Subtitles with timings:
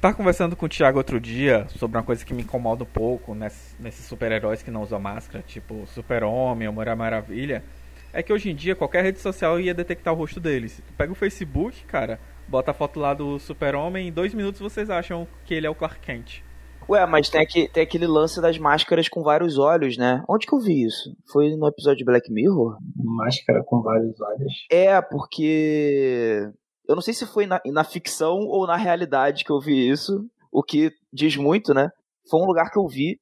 [0.00, 3.34] Tava conversando com o Thiago outro dia sobre uma coisa que me incomoda um pouco
[3.34, 7.62] nesses, nesses super-heróis que não usam máscara, tipo Super-Homem ou Mulher Maravilha.
[8.10, 10.82] É que hoje em dia qualquer rede social ia detectar o rosto deles.
[10.96, 12.18] Pega o Facebook, cara,
[12.48, 15.74] bota a foto lá do Super-Homem, em dois minutos vocês acham que ele é o
[15.74, 16.42] Clark Kent.
[16.88, 20.24] Ué, mas tem, aqui, tem aquele lance das máscaras com vários olhos, né?
[20.26, 21.14] Onde que eu vi isso?
[21.30, 22.78] Foi no episódio de Black Mirror?
[22.96, 24.66] Máscara com vários olhos.
[24.70, 26.50] É, porque
[26.90, 30.26] eu não sei se foi na, na ficção ou na realidade que eu vi isso,
[30.50, 31.88] o que diz muito, né?
[32.28, 33.20] Foi um lugar que eu vi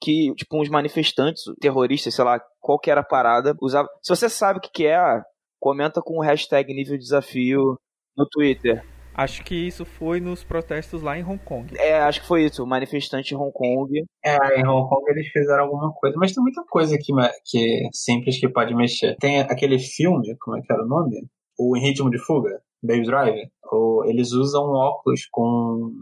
[0.00, 3.86] que, tipo, uns manifestantes, terroristas, sei lá, qual que era a parada, usava.
[4.02, 5.20] Se você sabe o que, que é,
[5.58, 7.78] comenta com o hashtag nível desafio
[8.16, 8.82] no Twitter.
[9.14, 11.74] Acho que isso foi nos protestos lá em Hong Kong.
[11.76, 14.02] É, acho que foi isso, o manifestante em Hong Kong.
[14.24, 17.12] É, em Hong Kong eles fizeram alguma coisa, mas tem muita coisa aqui
[17.44, 19.14] que simples que pode mexer.
[19.20, 21.28] Tem aquele filme, como é que era o nome?
[21.58, 22.62] O Em Ritmo de Fuga.
[22.82, 23.50] Baby Driver,
[24.06, 25.92] eles usam óculos com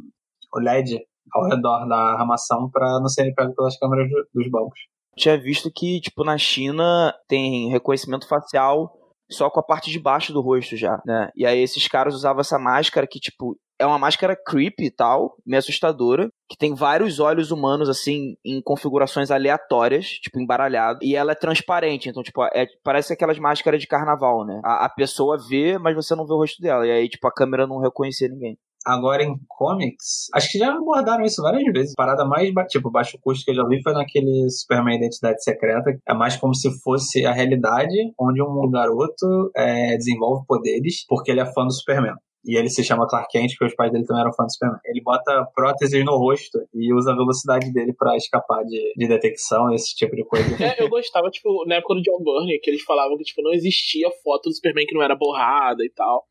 [0.55, 1.01] o LED
[1.32, 4.80] ao redor da armação para não serem pegos pelas câmeras dos bancos.
[5.16, 8.95] Tinha visto que, tipo, na China tem reconhecimento facial
[9.30, 11.30] só com a parte de baixo do rosto já, né?
[11.37, 15.37] E aí esses caras usavam essa máscara que, tipo, é uma máscara creepy e tal,
[15.46, 21.32] meio assustadora, que tem vários olhos humanos, assim, em configurações aleatórias, tipo, embaralhado, e ela
[21.32, 24.60] é transparente, então, tipo, é, parece aquelas máscaras de carnaval, né?
[24.65, 27.32] A, a, pessoa vê, mas você não vê o rosto dela, e aí, tipo, a
[27.32, 28.59] câmera não reconhecia ninguém.
[28.87, 31.93] Agora em comics, acho que já abordaram isso várias vezes.
[31.93, 35.90] A parada mais, tipo, baixo custo que eu já vi foi naquele Superman Identidade Secreta.
[36.09, 41.40] É mais como se fosse a realidade onde um garoto é, desenvolve poderes porque ele
[41.40, 42.15] é fã do Superman.
[42.49, 44.80] E ele se chama Clark Kent, porque os pais dele também eram fãs do Superman.
[44.87, 49.71] Ele bota próteses no rosto e usa a velocidade dele para escapar de, de detecção,
[49.74, 50.49] esse tipo de coisa.
[50.65, 53.52] É, eu gostava, tipo, na época do John Byrne, que eles falavam que, tipo, não
[53.52, 56.24] existia foto do Superman que não era borrada e tal.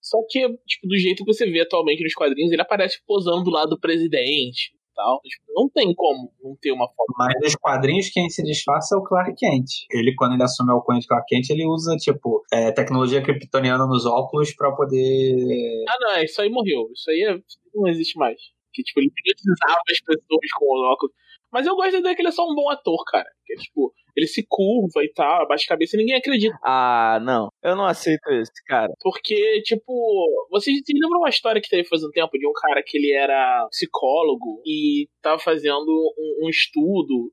[0.00, 3.50] Só que, tipo, do jeito que você vê atualmente nos quadrinhos, ele aparece posando do
[3.50, 5.20] lado do presidente tal.
[5.22, 7.12] Tipo, não tem como não ter uma foto.
[7.16, 9.66] Mas nos quadrinhos quem se disfarça é o Clark Kent.
[9.90, 13.86] Ele, quando ele assume o alcunha de Clark Kent, ele usa, tipo, é, tecnologia kryptoniana
[13.86, 15.84] nos óculos para poder...
[15.88, 16.88] Ah, não, isso aí morreu.
[16.92, 17.38] Isso aí é...
[17.74, 18.40] não existe mais.
[18.72, 21.14] Que, tipo, ele hipnotizava as pessoas com os óculos.
[21.56, 23.24] Mas eu gosto da ideia que ele é só um bom ator, cara.
[23.46, 26.54] Que é, tipo, ele se curva e tal, abaixa a cabeça e ninguém acredita.
[26.62, 27.48] Ah, não.
[27.62, 28.92] Eu não aceito isso, cara.
[29.00, 32.82] Porque, tipo, vocês se lembram uma história que teve faz um tempo de um cara
[32.84, 37.32] que ele era psicólogo e tava fazendo um, um estudo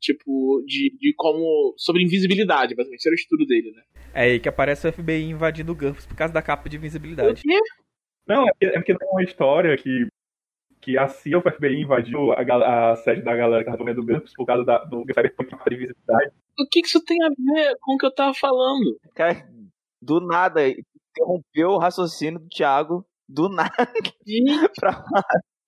[0.00, 1.74] tipo, de, de como.
[1.76, 3.00] sobre invisibilidade, basicamente.
[3.00, 3.82] Esse era o estudo dele, né?
[4.14, 7.42] É aí que aparece o FBI invadindo o Campus por causa da capa de invisibilidade.
[7.42, 7.60] O quê?
[8.26, 10.06] Não, é porque, é porque tem uma história que
[10.88, 14.32] que a CIA, o FBI, invadiu a, a sede da galera que tava comendo Campus
[14.34, 16.32] por causa da, do Cyberpunk de visibilidade.
[16.58, 18.98] O que, que isso tem a ver com o que eu tava falando?
[19.14, 19.46] Cara,
[20.00, 23.70] do nada, interrompeu o raciocínio do Thiago, do nada.
[24.80, 25.04] pra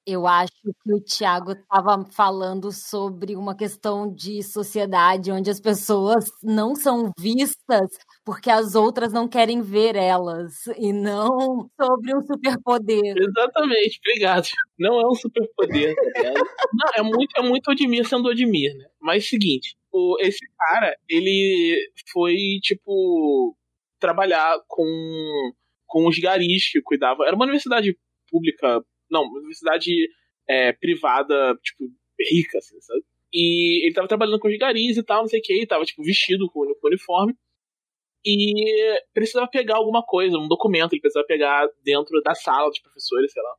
[0.07, 6.25] eu acho que o Tiago estava falando sobre uma questão de sociedade onde as pessoas
[6.43, 7.91] não são vistas
[8.25, 13.15] porque as outras não querem ver elas e não sobre um superpoder.
[13.17, 14.49] Exatamente, obrigado.
[14.79, 15.95] Não é um superpoder.
[15.95, 16.33] Tá
[16.73, 18.87] não, é muito, é muito Odmir sendo Odmir, né?
[19.01, 23.57] Mas seguinte, o, esse cara, ele foi tipo
[23.99, 24.85] trabalhar com
[25.87, 27.27] com os garis que cuidavam.
[27.27, 27.97] Era uma universidade
[28.31, 29.91] pública não, uma universidade
[30.49, 31.85] é, privada, tipo,
[32.31, 33.03] rica, assim, sabe?
[33.33, 35.85] E ele tava trabalhando com os garis e tal, não sei o que, e tava,
[35.85, 37.35] tipo, vestido com, com uniforme.
[38.25, 43.33] E precisava pegar alguma coisa, um documento, ele precisava pegar dentro da sala dos professores,
[43.33, 43.55] sei lá.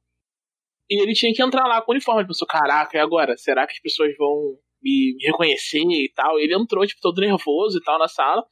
[0.90, 2.22] E ele tinha que entrar lá com o uniforme.
[2.22, 3.38] Ele pensou, caraca, e agora?
[3.38, 6.38] Será que as pessoas vão me, me reconhecer e tal?
[6.38, 8.46] E ele entrou, tipo, todo nervoso e tal na sala.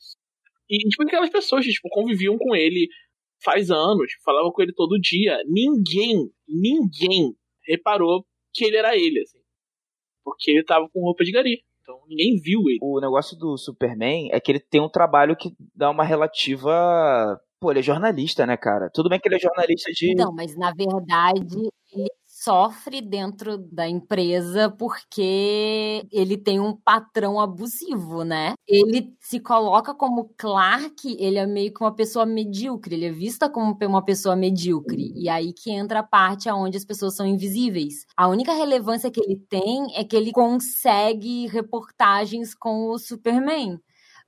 [0.69, 2.87] E, tipo, aquelas pessoas que, tipo, conviviam com ele
[3.43, 5.37] faz anos, falava com ele todo dia.
[5.47, 7.35] Ninguém, ninguém
[7.67, 9.39] reparou que ele era ele, assim.
[10.23, 11.63] Porque ele tava com roupa de gari.
[12.09, 12.79] Ninguém viu ele.
[12.81, 17.39] O negócio do Superman é que ele tem um trabalho que dá uma relativa.
[17.61, 18.89] Pô, ele é jornalista, né, cara?
[18.91, 20.15] Tudo bem que ele é jornalista de.
[20.15, 22.09] Não, mas na verdade ele
[22.43, 28.53] sofre dentro da empresa porque ele tem um patrão abusivo, né?
[28.67, 33.49] Ele se coloca como Clark, ele é meio que uma pessoa medíocre, ele é vista
[33.49, 35.11] como uma pessoa medíocre.
[35.15, 38.05] E aí que entra a parte onde as pessoas são invisíveis.
[38.15, 43.79] A única relevância que ele tem é que ele consegue reportagens com o Superman.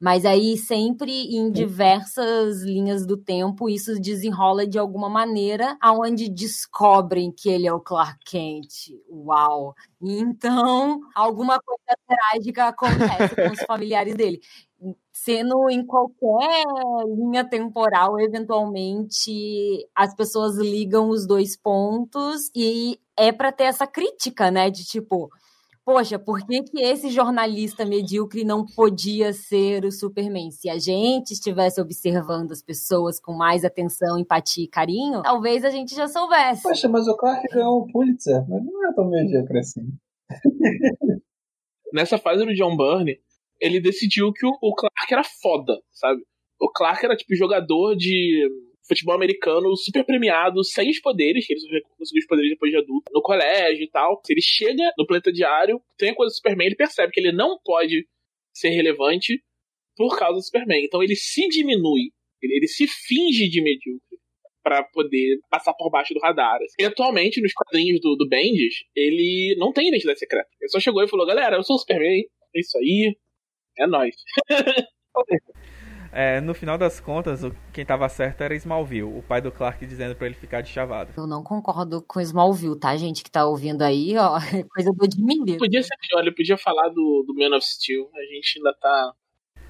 [0.02, 7.32] Mas aí sempre em diversas linhas do tempo isso desenrola de alguma maneira aonde descobrem
[7.32, 8.96] que ele é o Clark Kent.
[9.08, 9.76] Uau!
[10.02, 14.42] Então, alguma coisa trágica acontece com os familiares dele
[15.14, 16.64] sendo em qualquer
[17.16, 24.50] linha temporal, eventualmente as pessoas ligam os dois pontos e é para ter essa crítica,
[24.50, 24.72] né?
[24.72, 25.30] De tipo,
[25.92, 30.50] poxa, por que, que esse jornalista medíocre não podia ser o Superman?
[30.50, 35.70] Se a gente estivesse observando as pessoas com mais atenção, empatia e carinho, talvez a
[35.70, 36.64] gente já soubesse.
[36.64, 39.82] Poxa, mas o Clark ganhou o Pulitzer, mas não é tão medíocre assim.
[41.94, 43.20] Nessa fase do John Byrne,
[43.60, 46.22] ele decidiu que o, o Clark era foda, sabe?
[46.58, 48.48] O Clark era tipo jogador de
[48.92, 53.12] futebol americano super premiado, sem os poderes, que ele conseguiu os poderes depois de adulto,
[53.14, 54.22] no colégio e tal.
[54.26, 57.32] Se ele chega no planeta diário, tem a coisa do Superman, ele percebe que ele
[57.32, 58.06] não pode
[58.54, 59.42] ser relevante
[59.96, 60.84] por causa do Superman.
[60.84, 62.12] Então ele se diminui,
[62.42, 64.20] ele, ele se finge de medíocre
[64.62, 66.60] para poder passar por baixo do radar.
[66.78, 70.50] E atualmente, nos quadrinhos do, do Bendis, ele não tem identidade secreta.
[70.60, 72.24] Ele só chegou e falou: galera, eu sou o Superman,
[72.56, 73.16] é isso aí,
[73.78, 74.16] é nóis.
[76.12, 77.42] É, no final das contas,
[77.72, 81.12] quem tava certo era Smallville, o pai do Clark dizendo para ele ficar de chavado.
[81.16, 84.38] Eu não concordo com Smallville, tá, gente que tá ouvindo aí, ó,
[84.76, 85.58] coisa do Admir.
[85.58, 89.14] Podia ser pior, ele podia falar do, do Man of Steel, a gente ainda tá...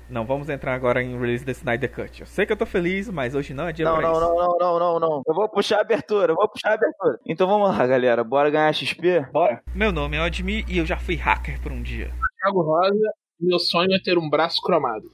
[0.10, 2.20] Não, vamos entrar agora em release da Snyder Cut.
[2.20, 4.22] Eu sei que eu tô feliz, mas hoje não é dia não, pra não, isso.
[4.22, 5.22] Não, não, não, não, não.
[5.26, 7.18] Eu vou puxar a abertura, eu vou puxar a abertura.
[7.26, 8.22] Então vamos lá, galera.
[8.22, 9.22] Bora ganhar XP?
[9.32, 9.64] Bora.
[9.74, 12.12] Meu nome é Admir e eu já fui hacker por um dia.
[12.42, 15.10] Thiago Rosa, meu sonho é ter um braço cromado.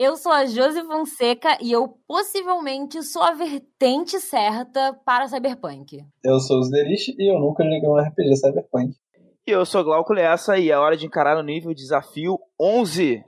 [0.00, 6.04] Eu sou a Josi Fonseca e eu possivelmente sou a vertente certa para Cyberpunk.
[6.22, 8.94] Eu sou o Zderich e eu nunca joguei um RPG Cyberpunk.
[9.44, 13.24] E eu sou Glauco Lessa e é hora de encarar o nível desafio 11.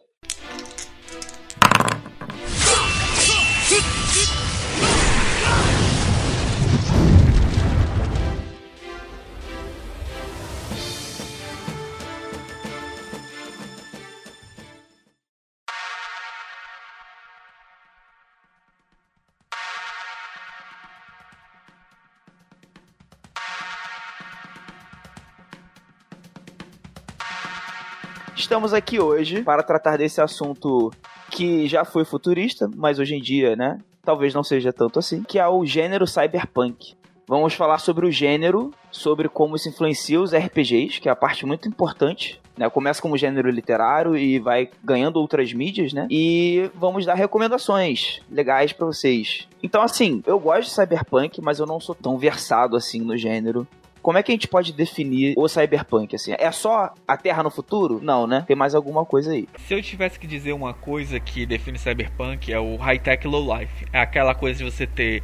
[28.41, 30.91] Estamos aqui hoje para tratar desse assunto
[31.31, 35.39] que já foi futurista, mas hoje em dia, né, talvez não seja tanto assim, que
[35.39, 36.95] é o gênero cyberpunk.
[37.29, 41.45] Vamos falar sobre o gênero, sobre como isso influencia os RPGs, que é a parte
[41.45, 42.41] muito importante.
[42.57, 42.69] Né?
[42.71, 46.07] Começa como gênero literário e vai ganhando outras mídias, né?
[46.11, 49.47] E vamos dar recomendações legais para vocês.
[49.63, 53.69] Então, assim, eu gosto de cyberpunk, mas eu não sou tão versado assim no gênero.
[54.03, 56.17] Como é que a gente pode definir o cyberpunk?
[56.17, 58.01] Assim, é só a Terra no futuro?
[58.03, 58.45] Não, né?
[58.47, 59.49] Tem mais alguma coisa aí.
[59.67, 63.87] Se eu tivesse que dizer uma coisa que define cyberpunk é o high-tech low life.
[63.93, 65.23] É aquela coisa de você ter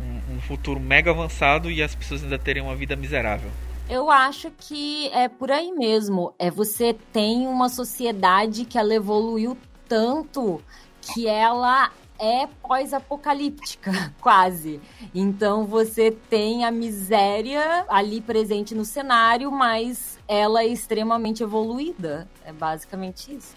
[0.00, 3.50] um, um futuro mega avançado e as pessoas ainda terem uma vida miserável.
[3.88, 6.34] Eu acho que é por aí mesmo.
[6.38, 9.56] É você tem uma sociedade que ela evoluiu
[9.88, 10.60] tanto
[11.00, 14.80] que ela é pós-apocalíptica, quase.
[15.14, 22.28] Então você tem a miséria ali presente no cenário, mas ela é extremamente evoluída.
[22.44, 23.54] É basicamente isso.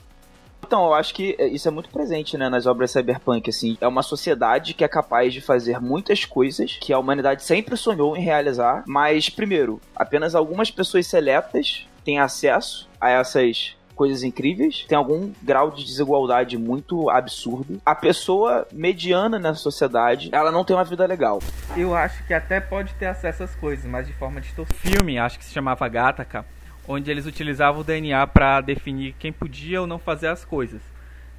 [0.65, 3.77] Então, eu acho que isso é muito presente, né, nas obras cyberpunk, assim.
[3.81, 8.15] É uma sociedade que é capaz de fazer muitas coisas que a humanidade sempre sonhou
[8.15, 14.97] em realizar, mas, primeiro, apenas algumas pessoas seletas têm acesso a essas coisas incríveis, tem
[14.97, 17.81] algum grau de desigualdade muito absurdo.
[17.85, 21.39] A pessoa mediana na sociedade, ela não tem uma vida legal.
[21.75, 24.79] Eu acho que até pode ter acesso às coisas, mas de forma distorcida.
[24.79, 26.45] Filme, acho que se chamava Gattaca,
[26.87, 30.81] onde eles utilizavam o DNA para definir quem podia ou não fazer as coisas.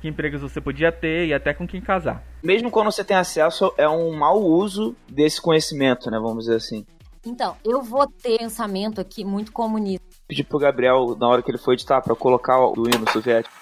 [0.01, 2.25] Que empregos você podia ter e até com quem casar.
[2.43, 6.19] Mesmo quando você tem acesso, é um mau uso desse conhecimento, né?
[6.19, 6.85] Vamos dizer assim.
[7.25, 11.59] Então, eu vou ter pensamento aqui muito comunista pedi pro Gabriel, na hora que ele
[11.59, 13.55] foi editar, para colocar o hino soviético.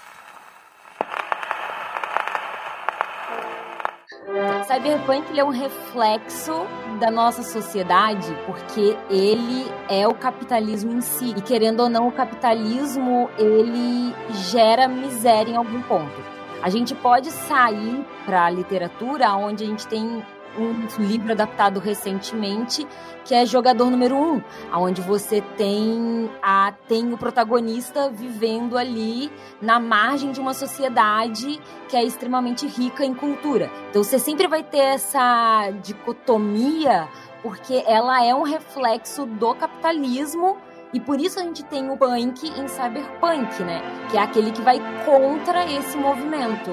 [4.66, 6.52] Cyberpunk ele é um reflexo
[7.00, 11.34] da nossa sociedade porque ele é o capitalismo em si.
[11.36, 14.14] E querendo ou não, o capitalismo ele
[14.50, 16.22] gera miséria em algum ponto.
[16.62, 20.22] A gente pode sair para a literatura onde a gente tem
[20.58, 22.86] um livro adaptado recentemente
[23.24, 24.42] que é Jogador Número 1, um,
[24.74, 29.30] onde você tem a tem o protagonista vivendo ali
[29.60, 33.70] na margem de uma sociedade que é extremamente rica em cultura.
[33.90, 37.08] Então você sempre vai ter essa dicotomia
[37.42, 40.56] porque ela é um reflexo do capitalismo
[40.92, 43.80] e por isso a gente tem o punk em cyberpunk, né?
[44.10, 46.70] Que é aquele que vai contra esse movimento.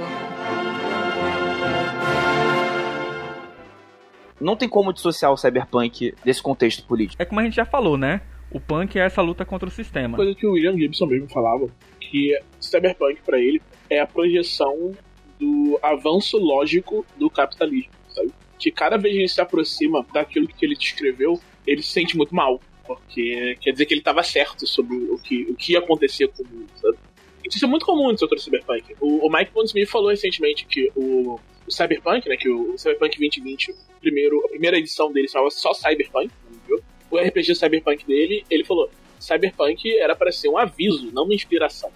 [4.39, 7.21] Não tem como dissociar o cyberpunk desse contexto político.
[7.21, 8.21] É como a gente já falou, né?
[8.51, 10.15] O punk é essa luta contra o sistema.
[10.15, 11.67] Coisa que o William Gibson mesmo falava,
[11.99, 14.93] que cyberpunk para ele é a projeção
[15.39, 18.31] do avanço lógico do capitalismo, sabe?
[18.57, 22.15] Que cada vez que a gente se aproxima daquilo que ele descreveu, ele se sente
[22.15, 22.59] muito mal.
[22.85, 26.43] Porque quer dizer que ele estava certo sobre o que, o que ia acontecer com
[26.43, 26.97] o mundo, sabe?
[27.43, 28.95] Isso é muito comum no setor cyberpunk.
[28.99, 31.39] O, o Mike Pondsmith falou recentemente que o
[31.71, 36.29] Cyberpunk, né, que o, Cyberpunk 2020, primeiro, a primeira edição dele chamava só Cyberpunk,
[36.67, 36.81] viu?
[37.09, 41.91] o RPG Cyberpunk dele, ele falou, Cyberpunk era para ser um aviso, não uma inspiração.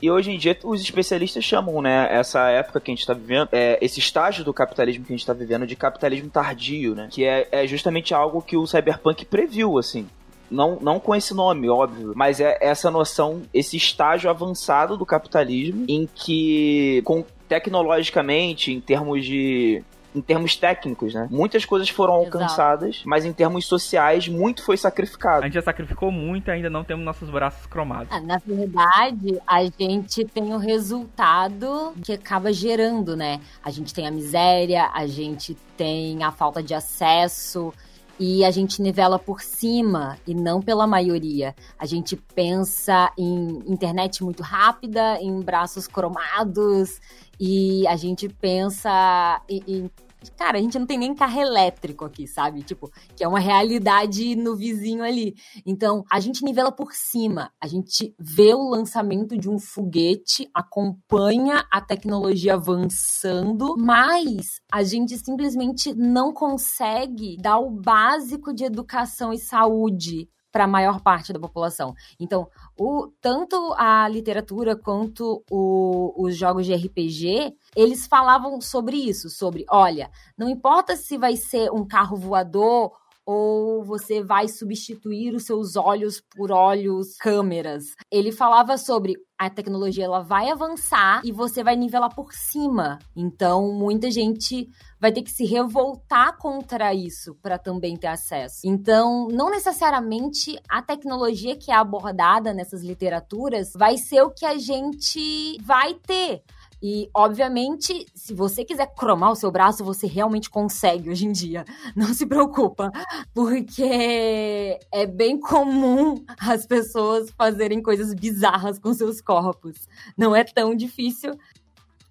[0.00, 3.48] E hoje em dia os especialistas chamam, né, essa época que a gente está vivendo,
[3.52, 7.08] é, esse estágio do capitalismo que a gente está vivendo de capitalismo tardio, né?
[7.10, 10.06] Que é, é justamente algo que o Cyberpunk previu, assim.
[10.50, 15.86] Não, não com esse nome, óbvio, mas é essa noção, esse estágio avançado do capitalismo
[15.88, 19.82] em que, com, tecnologicamente, em termos de
[20.14, 21.26] em termos técnicos, né?
[21.28, 23.08] Muitas coisas foram alcançadas, Exato.
[23.08, 25.40] mas em termos sociais, muito foi sacrificado.
[25.40, 28.08] A gente já sacrificou muito e ainda não temos nossos braços cromados.
[28.12, 33.40] Ah, na verdade, a gente tem o resultado que acaba gerando, né?
[33.62, 37.74] A gente tem a miséria, a gente tem a falta de acesso
[38.18, 41.54] e a gente nivela por cima e não pela maioria.
[41.78, 47.00] A gente pensa em internet muito rápida, em braços cromados
[47.38, 49.90] e a gente pensa em, em
[50.36, 52.62] Cara, a gente não tem nem carro elétrico aqui, sabe?
[52.62, 55.34] Tipo, que é uma realidade no vizinho ali.
[55.64, 57.50] Então, a gente nivela por cima.
[57.60, 65.16] A gente vê o lançamento de um foguete, acompanha a tecnologia avançando, mas a gente
[65.18, 71.40] simplesmente não consegue dar o básico de educação e saúde para a maior parte da
[71.40, 71.92] população.
[72.20, 79.30] Então, o, tanto a literatura quanto o, os jogos de RPG, eles falavam sobre isso,
[79.30, 82.92] sobre, olha, não importa se vai ser um carro voador
[83.26, 87.84] ou você vai substituir os seus olhos por olhos câmeras.
[88.10, 92.98] Ele falava sobre a tecnologia ela vai avançar e você vai nivelar por cima.
[93.16, 94.68] Então, muita gente
[95.00, 98.60] vai ter que se revoltar contra isso para também ter acesso.
[98.64, 104.56] Então, não necessariamente a tecnologia que é abordada nessas literaturas vai ser o que a
[104.56, 106.42] gente vai ter.
[106.82, 111.64] E, obviamente, se você quiser cromar o seu braço, você realmente consegue hoje em dia.
[111.96, 112.90] Não se preocupa,
[113.34, 119.88] porque é bem comum as pessoas fazerem coisas bizarras com seus corpos.
[120.16, 121.32] Não é tão difícil.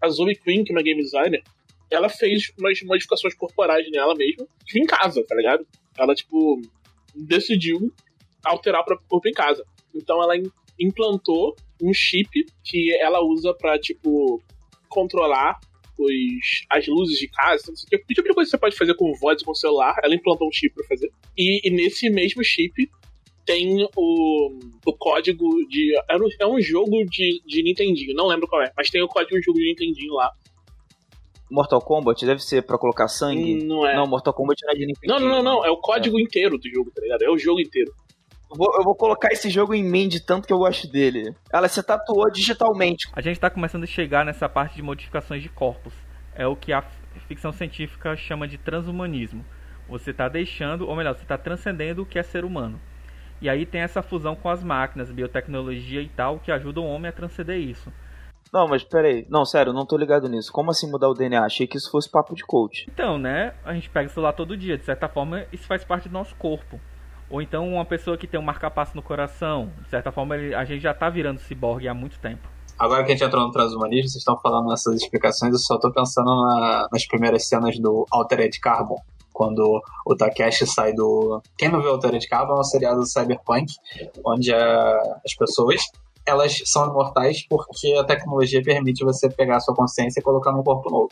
[0.01, 1.43] A Zoe Queen, que é uma game designer,
[1.89, 5.65] ela fez umas modificações corporais nela mesma, tipo, em casa, tá ligado?
[5.97, 6.59] Ela, tipo,
[7.15, 7.93] decidiu
[8.43, 9.63] alterar o próprio corpo em casa.
[9.93, 10.33] Então ela
[10.79, 12.29] implantou um chip
[12.63, 14.41] que ela usa pra, tipo,
[14.87, 15.59] controlar
[15.99, 18.13] os, as luzes de casa, não sei o que.
[18.13, 20.51] tipo de coisa que você pode fazer com voz com o celular, ela implantou um
[20.51, 21.11] chip pra fazer.
[21.37, 22.89] E, e nesse mesmo chip
[23.45, 25.93] tem o, o código de.
[26.09, 29.07] É um, é um jogo de, de Nintendinho, não lembro qual é, mas tem o
[29.07, 30.31] código de jogo de Nintendinho lá.
[31.51, 33.63] Mortal Kombat deve ser pra colocar sangue?
[33.63, 33.95] Não é.
[33.95, 35.19] Não, Mortal Kombat não é de Nintendinho.
[35.19, 35.65] Não, não, não, não.
[35.65, 36.21] É o código é.
[36.21, 37.21] inteiro do jogo, tá ligado?
[37.21, 37.93] É o jogo inteiro.
[38.53, 41.35] Eu vou, eu vou, colocar esse jogo em mim de tanto que eu gosto dele.
[41.51, 43.09] Ela se tatuou digitalmente.
[43.11, 45.91] A gente tá começando a chegar nessa parte de modificações de corpos.
[46.35, 46.83] É o que a
[47.27, 49.43] ficção científica chama de transhumanismo.
[49.89, 52.79] Você tá deixando, ou melhor, você tá transcendendo o que é ser humano.
[53.41, 57.09] E aí tem essa fusão com as máquinas, biotecnologia e tal, que ajuda o homem
[57.09, 57.91] a transcender isso.
[58.53, 59.25] Não, mas peraí.
[59.31, 60.51] Não, sério, não tô ligado nisso.
[60.51, 61.43] Como assim mudar o DNA?
[61.43, 62.85] Achei que isso fosse papo de coach.
[62.87, 63.55] Então, né?
[63.65, 64.77] A gente pega o celular todo dia.
[64.77, 66.79] De certa forma, isso faz parte do nosso corpo.
[67.33, 69.71] Ou então uma pessoa que tem um marcapasso no coração.
[69.81, 72.47] De certa forma, ele, a gente já tá virando ciborgue há muito tempo.
[72.77, 75.91] Agora que a gente entrou no transhumanismo, vocês estão falando nessas explicações, eu só tô
[75.91, 79.01] pensando na, nas primeiras cenas do Altered Carbon.
[79.33, 81.41] Quando o Takeshi sai do.
[81.57, 83.65] Quem não viu Altered Carbon é um seriado do Cyberpunk,
[84.23, 85.81] onde a, as pessoas
[86.27, 90.61] elas são imortais porque a tecnologia permite você pegar a sua consciência e colocar num
[90.61, 91.09] corpo novo.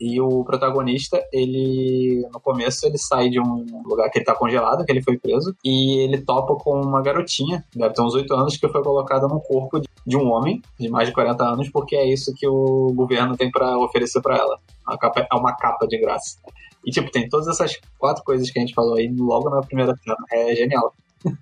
[0.00, 4.84] E o protagonista, ele no começo ele sai de um lugar que ele tá congelado,
[4.84, 8.56] que ele foi preso, e ele topa com uma garotinha, deve ter uns 8 anos,
[8.56, 12.06] que foi colocada no corpo de um homem de mais de 40 anos, porque é
[12.06, 14.58] isso que o governo tem para oferecer para ela.
[15.00, 16.38] Capa, é uma capa de graça.
[16.84, 19.94] E tipo, tem todas essas quatro coisas que a gente falou aí logo na primeira
[19.96, 20.16] cena.
[20.32, 20.94] É genial.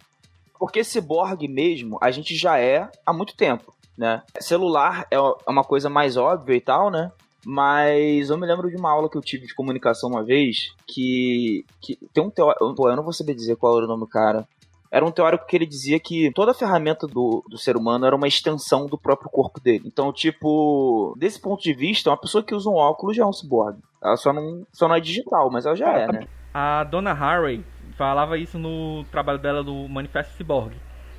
[0.59, 4.23] Porque ciborgue mesmo, a gente já é há muito tempo, né?
[4.41, 7.13] Celular é uma coisa mais óbvia e tal, né?
[7.49, 11.65] Mas eu me lembro de uma aula que eu tive de comunicação uma vez que,
[11.81, 12.89] que tem um teórico.
[12.89, 14.49] Eu não vou saber dizer qual era o nome do cara.
[14.91, 18.27] Era um teórico que ele dizia que toda ferramenta do, do ser humano era uma
[18.27, 19.85] extensão do próprio corpo dele.
[19.87, 23.33] Então, tipo, desse ponto de vista, uma pessoa que usa um óculos já é um
[23.33, 23.79] cyborg.
[24.03, 26.27] Ela só não, só não é digital, mas ela já é, né?
[26.53, 27.65] A dona Harry
[27.97, 30.75] falava isso no trabalho dela do Manifesto Cyborg,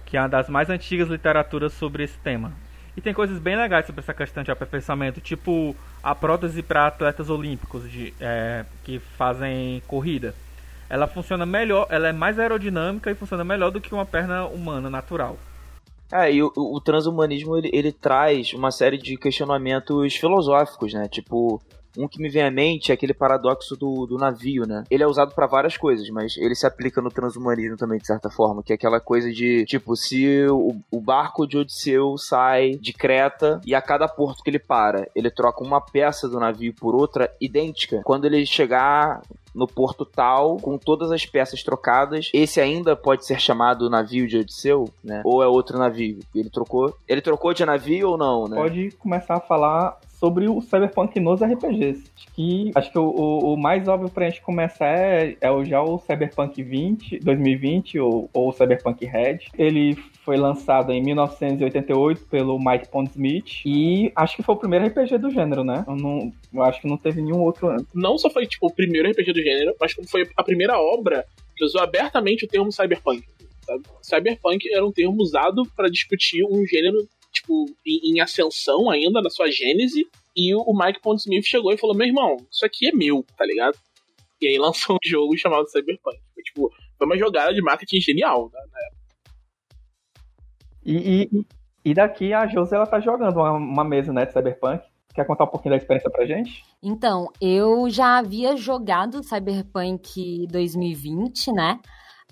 [0.05, 2.51] que é uma das mais antigas literaturas sobre esse tema.
[2.97, 7.29] E tem coisas bem legais sobre essa questão de aperfeiçoamento, tipo a prótese para atletas
[7.29, 10.33] olímpicos de, é, que fazem corrida.
[10.89, 14.89] ela funciona melhor, ela é mais aerodinâmica e funciona melhor do que uma perna humana
[14.89, 15.37] natural.
[16.11, 21.07] É, e o, o transhumanismo ele, ele traz uma série de questionamentos filosóficos, né?
[21.07, 21.61] Tipo,
[21.97, 24.83] um que me vem à mente é aquele paradoxo do, do navio, né?
[24.89, 28.29] Ele é usado para várias coisas, mas ele se aplica no transhumanismo também, de certa
[28.29, 32.93] forma, que é aquela coisa de, tipo, se o, o barco de Odisseu sai de
[32.93, 36.95] Creta e a cada porto que ele para, ele troca uma peça do navio por
[36.95, 38.01] outra idêntica.
[38.03, 39.21] Quando ele chegar
[39.57, 42.29] no porto tal, com todas as peças trocadas.
[42.33, 45.21] Esse ainda pode ser chamado navio de Odisseu, né?
[45.25, 46.19] Ou é outro navio?
[46.33, 46.95] Ele trocou?
[47.07, 48.55] Ele trocou de navio ou não, né?
[48.55, 52.03] Pode começar a falar sobre o Cyberpunk nos RPGs.
[52.15, 55.81] Acho que, acho que o, o, o mais óbvio pra gente começar é, é já
[55.81, 59.39] o Cyberpunk 20, 2020 ou, ou o Cyberpunk Red.
[59.57, 59.95] Ele
[60.27, 65.29] foi lançado em 1988 pelo Mike Pondsmith e acho que foi o primeiro RPG do
[65.29, 65.85] gênero, né?
[65.87, 67.85] Eu, não, eu acho que não teve nenhum outro antes.
[67.93, 71.25] Não só foi tipo o primeiro RPG do gênero, mas como foi a primeira obra
[71.55, 73.23] que usou abertamente o termo cyberpunk.
[73.65, 73.83] Sabe?
[74.01, 79.29] Cyberpunk era um termo usado para discutir um gênero tipo em, em, ascensão ainda na
[79.29, 83.25] sua gênese e o, Mike Pondsmith chegou e falou: "Meu irmão, isso aqui é meu,
[83.37, 83.77] tá ligado?"
[84.41, 86.17] E aí lançou um jogo chamado Cyberpunk.
[86.33, 88.61] Foi, tipo, foi uma jogada de marketing genial, né?
[90.85, 91.45] E, e,
[91.83, 94.83] e daqui a Josi ela tá jogando uma, uma mesa né, de Cyberpunk.
[95.17, 96.63] Quer contar um pouquinho da experiência pra gente?
[96.81, 101.79] Então, eu já havia jogado Cyberpunk 2020, né?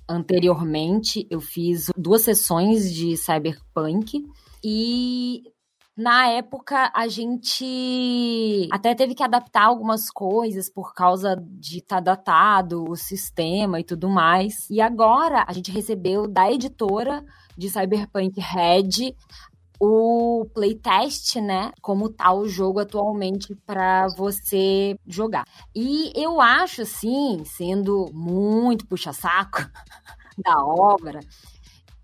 [0.08, 4.24] Anteriormente, eu fiz duas sessões de Cyberpunk
[4.64, 5.42] e
[5.98, 12.14] na época a gente até teve que adaptar algumas coisas por causa de estar tá
[12.14, 14.70] datado o sistema e tudo mais.
[14.70, 17.26] E agora a gente recebeu da editora
[17.58, 19.16] de Cyberpunk Red
[19.80, 21.72] o playtest, né?
[21.82, 25.46] Como tá o jogo atualmente para você jogar.
[25.76, 29.60] E eu acho assim, sendo muito puxa-saco
[30.38, 31.20] da obra,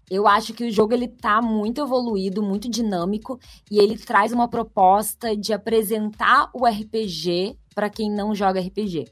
[0.10, 3.40] eu acho que o jogo ele tá muito evoluído, muito dinâmico
[3.72, 9.06] e ele traz uma proposta de apresentar o RPG para quem não joga RPG.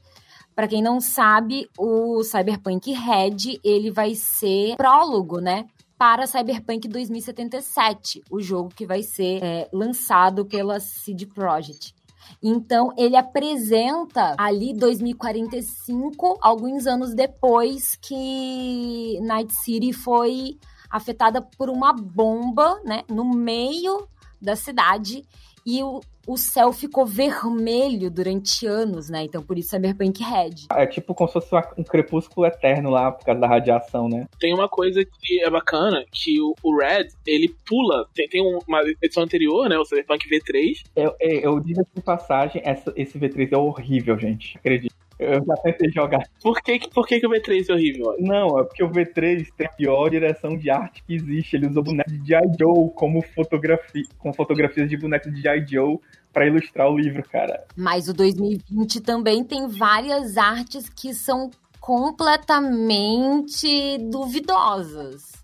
[0.54, 5.64] Para quem não sabe, o Cyberpunk Red, ele vai ser prólogo, né?
[6.00, 11.94] Para Cyberpunk 2077, o jogo que vai ser é, lançado pela CD Projekt.
[12.42, 20.56] Então, ele apresenta ali 2045, alguns anos depois que Night City foi
[20.88, 24.08] afetada por uma bomba, né, no meio
[24.40, 25.22] da cidade
[25.66, 29.24] e o, o céu ficou vermelho durante anos, né?
[29.24, 30.66] Então por isso Cyberpunk Red.
[30.72, 34.26] É tipo como se fosse um crepúsculo eterno lá por causa da radiação, né?
[34.38, 38.82] Tem uma coisa que é bacana, que o, o Red, ele pula, tem, tem uma
[39.02, 39.78] edição anterior, né?
[39.78, 40.84] O Cyberpunk V3.
[40.96, 44.56] Eu, eu, eu digo de passagem, essa, esse V3 é horrível, gente.
[44.58, 44.94] Acredito.
[45.20, 46.22] Eu já tentei jogar.
[46.42, 48.16] Por que, por que, que o V3 é horrível?
[48.18, 51.56] Não, é porque o V3 tem a pior direção de arte que existe.
[51.56, 52.40] Ele usou bonecos de G.I.
[52.58, 55.66] Joe como fotografia, com fotografias de bonecos de G.I.
[55.68, 55.98] Joe
[56.32, 57.66] para ilustrar o livro, cara.
[57.76, 65.39] Mas o 2020 também tem várias artes que são completamente duvidosas.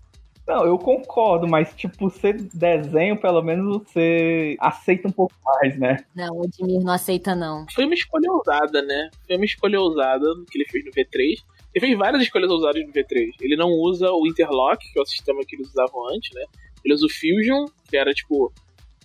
[0.47, 5.97] Não, eu concordo, mas tipo, ser desenho, pelo menos você aceita um pouco mais, né?
[6.15, 7.65] Não, o Edmir não aceita, não.
[7.69, 9.09] Foi uma escolha ousada, né?
[9.25, 11.35] Foi uma escolha ousada que ele fez no V3.
[11.75, 13.31] Ele fez várias escolhas ousadas no V3.
[13.41, 16.45] Ele não usa o Interlock, que é o sistema que eles usavam antes, né?
[16.83, 18.53] Ele usa o Fusion, que era tipo.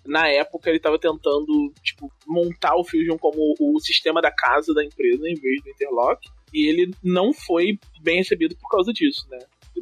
[0.06, 4.84] Na época ele estava tentando tipo, montar o Fusion como o sistema da casa da
[4.84, 6.28] empresa em vez do Interlock.
[6.54, 9.38] E ele não foi bem recebido por causa disso, né?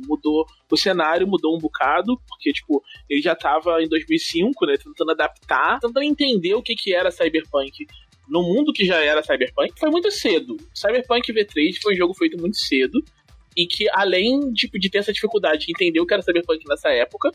[0.06, 5.10] Mudou o cenário, mudou um bocado, porque, tipo, ele já tava em 2005, né, tentando
[5.10, 7.86] adaptar, tentando entender o que que era Cyberpunk
[8.30, 10.56] no mundo que já era Cyberpunk, foi muito cedo.
[10.72, 13.02] Cyberpunk V3 foi um jogo feito muito cedo,
[13.56, 16.90] e que além tipo, de ter essa dificuldade de entender o que era Cyberpunk nessa
[16.90, 17.30] época,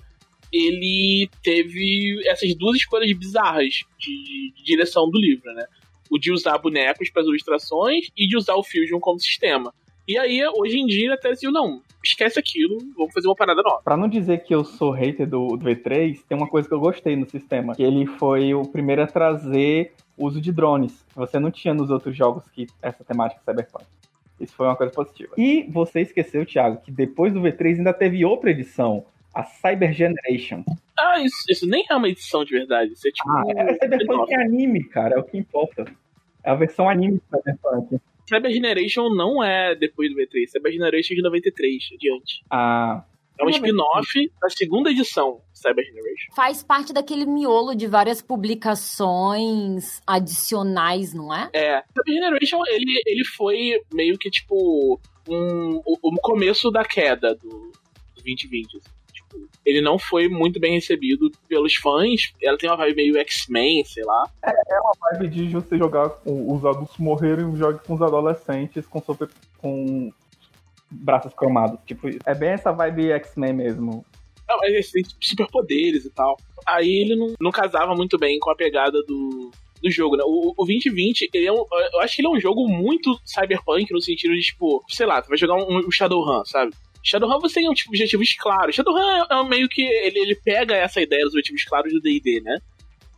[0.51, 5.65] ele teve essas duas escolhas bizarras de, de, direção do livro, né?
[6.09, 9.73] O de usar bonecos para as ilustrações e de usar o Fusion como sistema.
[10.07, 13.81] E aí, hoje em dia, até decidiu, não, esquece aquilo, vamos fazer uma parada nova.
[13.83, 16.79] Pra não dizer que eu sou hater do, do V3, tem uma coisa que eu
[16.79, 21.39] gostei no sistema, que ele foi o primeiro a trazer uso de drones, que você
[21.39, 23.85] não tinha nos outros jogos que essa temática Cyberpunk.
[24.39, 25.33] Isso foi uma coisa positiva.
[25.37, 30.63] E você esqueceu, Thiago, que depois do V3 ainda teve outra edição, a Cyber Generation.
[30.97, 32.93] Ah, isso, isso nem é uma edição de verdade.
[32.93, 33.29] Isso é tipo.
[33.29, 35.85] Ah, é Cyberpunk é anime, cara, é o que importa.
[36.43, 37.99] É a versão anime do Cyberpunk.
[38.27, 42.43] Cyber Generation não é depois do V3, Cyber Generation é de 93 adiante.
[42.49, 43.03] Ah.
[43.37, 46.33] É um spin-off da segunda edição Cyber Generation.
[46.33, 51.49] Faz parte daquele miolo de várias publicações adicionais, não é?
[51.53, 51.83] É.
[51.93, 57.49] Cyber Generation, ele, ele foi meio que tipo um, o, o começo da queda do,
[57.49, 58.77] do 2020.
[58.77, 58.89] Assim.
[59.65, 62.33] Ele não foi muito bem recebido pelos fãs.
[62.41, 64.29] Ela tem uma vibe meio X-Men, sei lá.
[64.43, 68.85] É uma vibe de você jogar com os adultos morrerem e jogar com os adolescentes
[68.85, 70.11] com, super, com
[70.89, 71.79] braços cromados.
[71.85, 74.05] Tipo, é bem essa vibe X-Men mesmo.
[74.47, 76.37] Não, ele tem superpoderes e tal.
[76.65, 80.23] Aí ele não, não casava muito bem com a pegada do, do jogo, né?
[80.25, 83.91] O, o 2020, ele é um, eu acho que ele é um jogo muito cyberpunk
[83.91, 86.73] no sentido de, tipo, sei lá, tu vai jogar um, um Shadowrun, sabe?
[87.05, 88.75] Shadowrun você tem objetivos claros.
[88.75, 89.83] Shadowrun é, é meio que.
[89.83, 92.57] Ele, ele pega essa ideia dos objetivos claros do DD, né?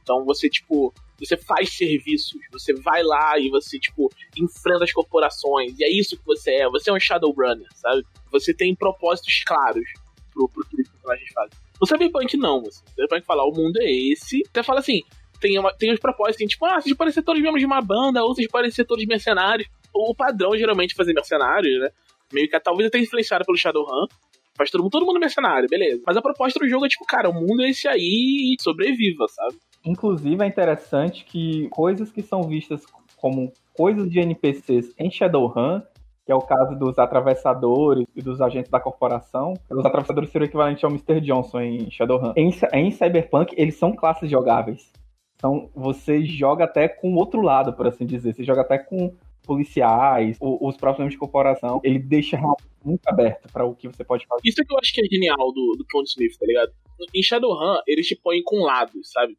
[0.04, 5.73] Então você, tipo, você faz serviços, você vai lá e você, tipo, enfrenta as corporações,
[5.80, 6.69] e é isso que você é.
[6.69, 8.04] Você é um Shadowrunner, sabe?
[8.32, 9.86] Você tem propósitos claros
[10.34, 11.58] pro, pro que os personagens fazem.
[11.80, 12.60] No Cyberpunk, não.
[12.67, 12.84] Assim.
[12.86, 14.43] O Cyberpunk fala, o mundo é esse.
[14.54, 15.02] Você fala assim,
[15.39, 18.23] tem, uma, tem os propósitos, tem tipo, ah, vocês ser todos membros de uma banda,
[18.23, 19.67] ou vocês ser todos mercenários.
[19.93, 21.89] O padrão, geralmente, fazer mercenários, né?
[22.34, 24.08] Meio que talvez até influenciado pelo Shadowrun.
[24.56, 26.02] Faz todo mundo, todo mundo mercenário, beleza.
[26.06, 29.28] Mas a proposta do jogo é tipo, cara, o mundo é esse aí e sobreviva,
[29.28, 29.56] sabe?
[29.86, 32.84] Inclusive é interessante que coisas que são vistas
[33.16, 35.82] como coisas de NPCs em Shadowrun
[36.28, 39.54] que é o caso dos atravessadores e dos agentes da corporação.
[39.72, 41.22] Os atravessadores seriam equivalente ao Mr.
[41.22, 42.34] Johnson em Shadowrun.
[42.36, 44.92] Em, em Cyberpunk, eles são classes jogáveis.
[45.38, 48.34] Então, você joga até com o outro lado, por assim dizer.
[48.34, 51.80] Você joga até com policiais, os próprios membros de corporação.
[51.84, 52.38] Ele deixa
[52.84, 54.41] muito aberto para o que você pode fazer.
[54.45, 56.71] Isso é que eu acho que é genial do, do Clone Smith, tá ligado?
[57.13, 59.38] Em Shadowrun, eles te põem com lados, sabe?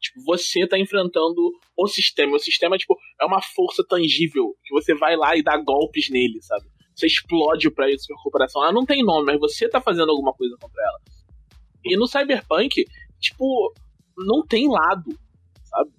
[0.00, 2.36] Tipo, você tá enfrentando o sistema.
[2.36, 6.42] O sistema, tipo, é uma força tangível que você vai lá e dá golpes nele,
[6.42, 6.64] sabe?
[6.94, 8.62] Você explode o prédio da sua corporação.
[8.62, 11.00] Ela não tem nome, mas você tá fazendo alguma coisa contra ela.
[11.84, 12.84] E no Cyberpunk,
[13.20, 13.72] tipo,
[14.18, 15.16] não tem lado,
[15.64, 15.90] sabe?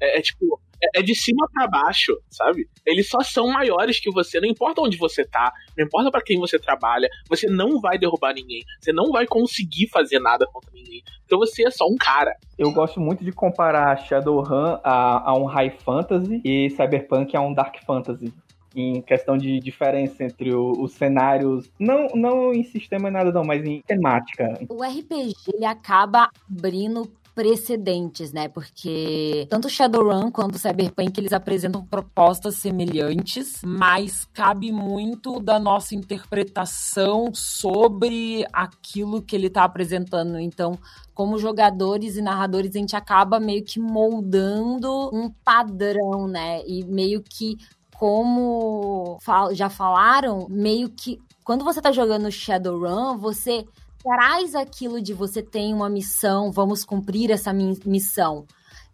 [0.00, 2.68] É, é tipo, é, é de cima para baixo, sabe?
[2.86, 6.38] Eles só são maiores que você, não importa onde você tá, não importa para quem
[6.38, 11.02] você trabalha, você não vai derrubar ninguém, você não vai conseguir fazer nada contra ninguém.
[11.24, 12.34] Então você é só um cara.
[12.58, 17.54] Eu gosto muito de comparar Shadowrun a, a um High Fantasy e Cyberpunk a um
[17.54, 18.32] Dark Fantasy
[18.74, 23.64] em questão de diferença entre o, os cenários, não, não em sistema nada não, mas
[23.64, 24.54] em temática.
[24.68, 28.48] O RPG ele acaba abrindo precedentes, né?
[28.48, 37.32] Porque tanto Shadowrun quanto Cyberpunk eles apresentam propostas semelhantes, mas cabe muito da nossa interpretação
[37.34, 40.38] sobre aquilo que ele está apresentando.
[40.38, 40.78] Então,
[41.14, 46.62] como jogadores e narradores, a gente acaba meio que moldando um padrão, né?
[46.66, 47.56] E meio que
[47.96, 49.18] como
[49.52, 53.66] já falaram, meio que quando você tá jogando Shadowrun, você
[54.02, 58.46] traz aquilo de você tem uma missão, vamos cumprir essa missão.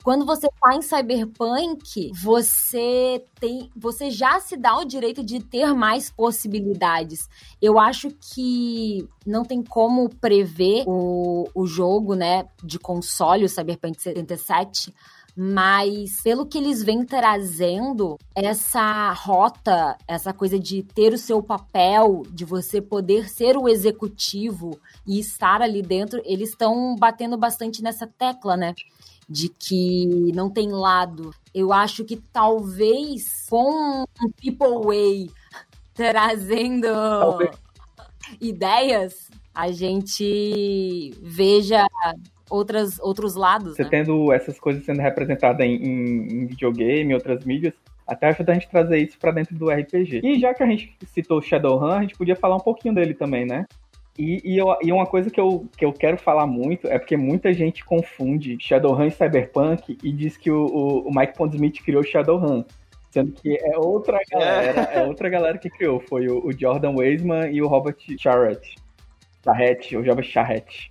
[0.07, 5.75] Quando você está em cyberpunk, você tem, você já se dá o direito de ter
[5.75, 7.29] mais possibilidades.
[7.61, 14.01] Eu acho que não tem como prever o, o jogo, né, de console, o Cyberpunk
[14.01, 14.95] 77,
[15.37, 22.23] mas pelo que eles vêm trazendo, essa rota, essa coisa de ter o seu papel,
[22.31, 28.07] de você poder ser o executivo e estar ali dentro, eles estão batendo bastante nessa
[28.07, 28.75] tecla, né?
[29.29, 31.35] De que não tem lado.
[31.53, 35.31] Eu acho que talvez com um People Way
[35.93, 37.57] trazendo talvez.
[38.41, 41.87] ideias, a gente veja
[42.51, 43.77] outras, outros lados.
[43.77, 43.89] Você né?
[43.91, 47.75] tendo essas coisas sendo representadas em, em, em videogame, outras mídias,
[48.07, 50.21] até ajuda a gente trazer isso para dentro do RPG.
[50.23, 53.45] E já que a gente citou Shadowrun, a gente podia falar um pouquinho dele também,
[53.45, 53.67] né?
[54.19, 57.17] E, e, eu, e, uma coisa que eu, que eu quero falar muito é porque
[57.17, 62.03] muita gente confunde Shadowrun e Cyberpunk e diz que o, o, o Mike Pondsmith criou
[62.03, 62.65] Shadowrun.
[63.11, 66.01] Sendo que é outra galera, é, é outra galera que criou.
[66.01, 68.77] Foi o, o Jordan Weisman e o Robert Charrett.
[69.45, 70.91] Charrett, o Robert Charrett.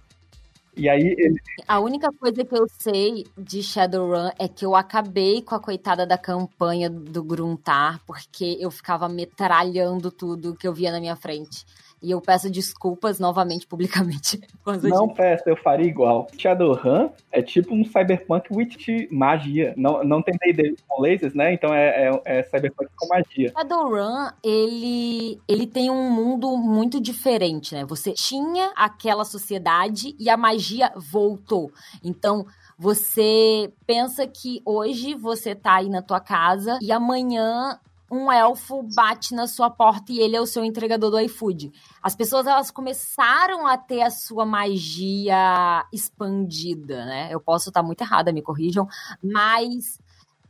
[0.78, 1.40] E aí ele...
[1.68, 6.06] A única coisa que eu sei de Shadowrun é que eu acabei com a coitada
[6.06, 11.66] da campanha do Gruntar, porque eu ficava metralhando tudo que eu via na minha frente.
[12.06, 14.40] E eu peço desculpas novamente, publicamente.
[14.84, 16.28] Não peço, eu faria igual.
[16.38, 19.74] Shadowrun é tipo um cyberpunk with magia.
[19.76, 21.52] Não, não tem D&D com lasers, né?
[21.54, 23.52] Então é, é, é, cyberpunk com magia.
[23.52, 27.84] Shadowrun, ele, ele tem um mundo muito diferente, né?
[27.86, 31.72] Você tinha aquela sociedade e a magia voltou.
[32.04, 32.46] Então...
[32.78, 37.80] Você pensa que hoje você tá aí na tua casa e amanhã
[38.12, 41.72] um elfo bate na sua porta e ele é o seu entregador do iFood.
[42.02, 47.30] As pessoas elas começaram a ter a sua magia expandida, né?
[47.32, 48.88] Eu posso estar muito errada, me corrijam,
[49.24, 50.00] mas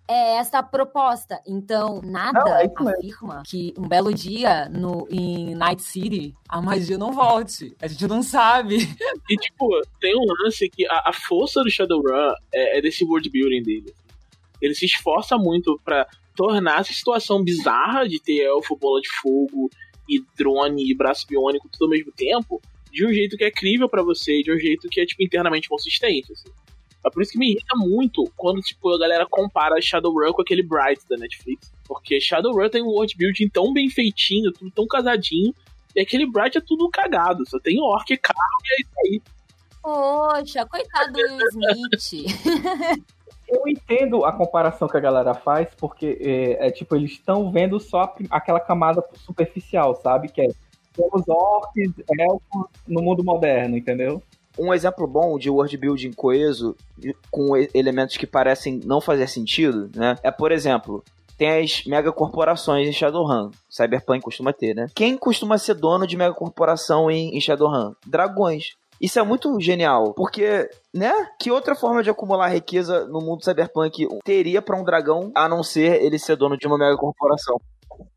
[0.07, 1.41] é essa a proposta.
[1.47, 6.97] Então, nada Não, é afirma que um belo dia no, em Night City a magia
[6.97, 7.75] não volte.
[7.81, 8.77] A gente não sabe.
[9.29, 9.67] E, tipo,
[9.99, 13.95] tem um lance que a, a força do Shadowrun é, é desse world building dele.
[14.61, 19.69] Ele se esforça muito pra tornar essa situação bizarra de ter elfo, bola de fogo
[20.07, 23.89] e drone e braço biônico tudo ao mesmo tempo de um jeito que é crível
[23.89, 26.49] pra você, de um jeito que é, tipo, internamente consistente, assim.
[27.05, 30.63] É por isso que me irrita muito quando, tipo, a galera compara Shadowrun com aquele
[30.63, 31.71] Bright da Netflix.
[31.85, 35.53] Porque Shadowrun tem um world building tão bem feitinho, tudo tão casadinho,
[35.95, 39.21] e aquele Bright é tudo cagado, só tem orc e carro e é isso aí.
[39.83, 42.33] Poxa, coitado do Will Smith.
[43.47, 47.79] Eu entendo a comparação que a galera faz, porque é, é tipo, eles estão vendo
[47.79, 50.29] só aquela camada superficial, sabe?
[50.29, 50.47] Que é
[50.95, 54.23] temos orcs, elfos no mundo moderno, entendeu?
[54.57, 56.75] Um exemplo bom de world building coeso
[57.29, 60.15] com elementos que parecem não fazer sentido, né?
[60.23, 61.03] É, por exemplo,
[61.37, 63.51] tem as megacorporações em Shadowrun.
[63.69, 64.87] Cyberpunk costuma ter, né?
[64.95, 67.93] Quem costuma ser dono de megacorporação em, em Shadowrun?
[68.07, 68.77] Dragões.
[69.05, 71.13] Isso é muito genial, porque, né?
[71.39, 75.61] Que outra forma de acumular riqueza no mundo cyberpunk teria pra um dragão a não
[75.61, 77.61] ser ele ser dono de uma megacorporação?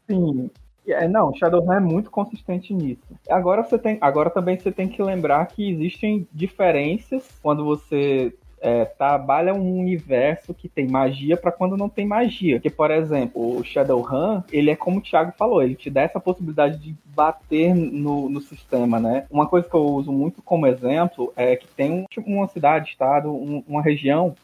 [0.06, 0.50] Sim.
[0.86, 3.02] É, não, Shadowrun é muito consistente nisso.
[3.28, 8.84] Agora você tem, agora também você tem que lembrar que existem diferenças quando você é,
[8.84, 12.56] trabalha um universo que tem magia para quando não tem magia.
[12.56, 16.20] Porque, por exemplo, o Shadowrun, ele é como o Thiago falou, ele te dá essa
[16.20, 19.26] possibilidade de bater no, no sistema, né?
[19.30, 22.90] Uma coisa que eu uso muito como exemplo é que tem um, tipo, uma cidade,
[22.90, 24.34] estado, um- uma região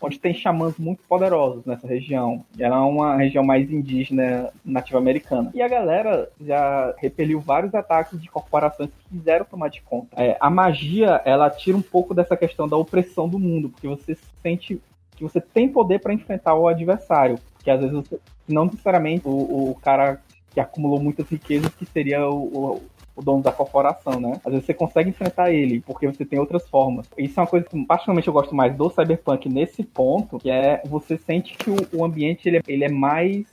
[0.00, 2.44] onde tem xamãs muito poderosos nessa região.
[2.58, 5.50] Ela é uma região mais indígena, nativa americana.
[5.54, 10.08] E a galera já repeliu vários ataques de corporações que quiseram tomar de conta.
[10.16, 14.16] É, a magia, ela tira um pouco dessa questão da opressão do mundo, porque você
[14.42, 14.80] sente
[15.16, 17.38] que você tem poder para enfrentar o adversário.
[17.54, 22.28] Porque às vezes você, não necessariamente o, o cara que acumulou muitas riquezas, que seria
[22.28, 22.82] o, o,
[23.20, 24.40] o dono da corporação, né?
[24.44, 27.06] Às vezes você consegue enfrentar ele, porque você tem outras formas.
[27.18, 30.82] Isso é uma coisa que, particularmente, eu gosto mais do Cyberpunk nesse ponto, que é
[30.86, 33.46] você sente que o, ambiente ele é, ele é mais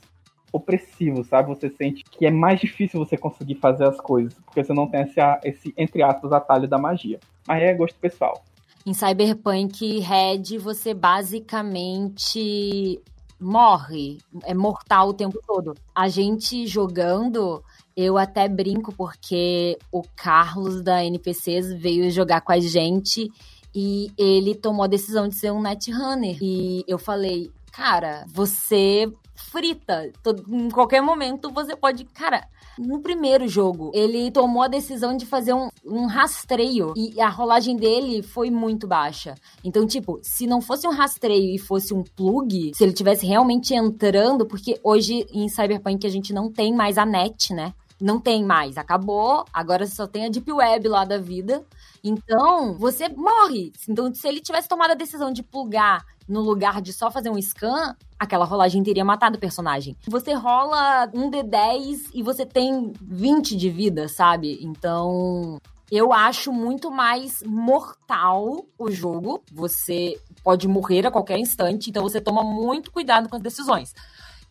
[0.50, 1.50] opressivo, sabe?
[1.50, 5.02] Você sente que é mais difícil você conseguir fazer as coisas, porque você não tem
[5.02, 7.20] esse, esse entre aspas, atalho da magia.
[7.46, 8.42] Mas é gosto pessoal.
[8.86, 13.02] Em Cyberpunk Red, você basicamente
[13.40, 15.74] morre, é mortal o tempo todo.
[15.94, 17.62] A gente jogando,
[17.96, 23.30] eu até brinco porque o Carlos da NPCs veio jogar com a gente
[23.74, 26.36] e ele tomou a decisão de ser um netrunner.
[26.40, 30.12] E eu falei, cara, você frita.
[30.48, 32.04] Em qualquer momento você pode.
[32.04, 32.46] Cara,
[32.78, 36.92] no primeiro jogo, ele tomou a decisão de fazer um, um rastreio.
[36.96, 39.34] E a rolagem dele foi muito baixa.
[39.64, 43.74] Então, tipo, se não fosse um rastreio e fosse um plug, se ele tivesse realmente
[43.74, 47.72] entrando, porque hoje em Cyberpunk a gente não tem mais a net, né?
[48.00, 49.44] Não tem mais, acabou.
[49.52, 51.64] Agora só tem a Deep Web lá da vida.
[52.02, 53.72] Então, você morre.
[53.88, 57.40] Então, se ele tivesse tomado a decisão de plugar no lugar de só fazer um
[57.40, 59.96] scan, aquela rolagem teria matado o personagem.
[60.06, 64.58] Você rola um D10 e você tem 20 de vida, sabe?
[64.60, 65.58] Então,
[65.90, 69.42] eu acho muito mais mortal o jogo.
[69.52, 73.94] Você pode morrer a qualquer instante, então você toma muito cuidado com as decisões.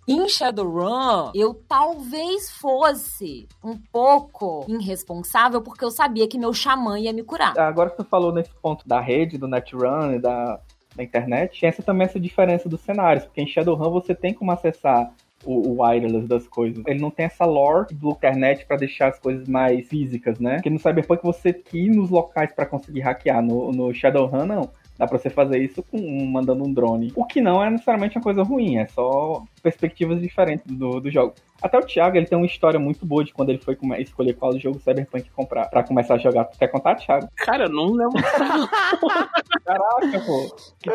[0.08, 7.12] Em Shadowrun, eu talvez fosse um pouco irresponsável porque eu sabia que meu xamã ia
[7.12, 7.60] me curar.
[7.60, 10.62] Agora que você falou nesse ponto da rede, do netrun da,
[10.98, 14.52] da internet, tem essa, também essa diferença dos cenários, porque em Shadowrun você tem como
[14.52, 15.14] acessar
[15.46, 16.84] o, o wireless das coisas.
[16.88, 20.56] Ele não tem essa lore do internet para deixar as coisas mais físicas, né?
[20.56, 23.42] Porque no Cyberpunk você que nos locais para conseguir hackear.
[23.42, 24.70] No, no Shadowrun, não.
[24.98, 27.14] Dá pra você fazer isso com mandando um drone.
[27.16, 31.34] O que não é necessariamente uma coisa ruim, é só perspectivas diferentes do, do jogo.
[31.62, 34.58] Até o Thiago, ele tem uma história muito boa de quando ele foi escolher qual
[34.60, 36.46] jogo Cyberpunk comprar pra começar a jogar.
[36.46, 37.28] Tu quer contar, Thiago?
[37.36, 38.14] Cara, eu não lembro.
[39.66, 40.56] Caraca, pô.
[40.80, 40.92] Que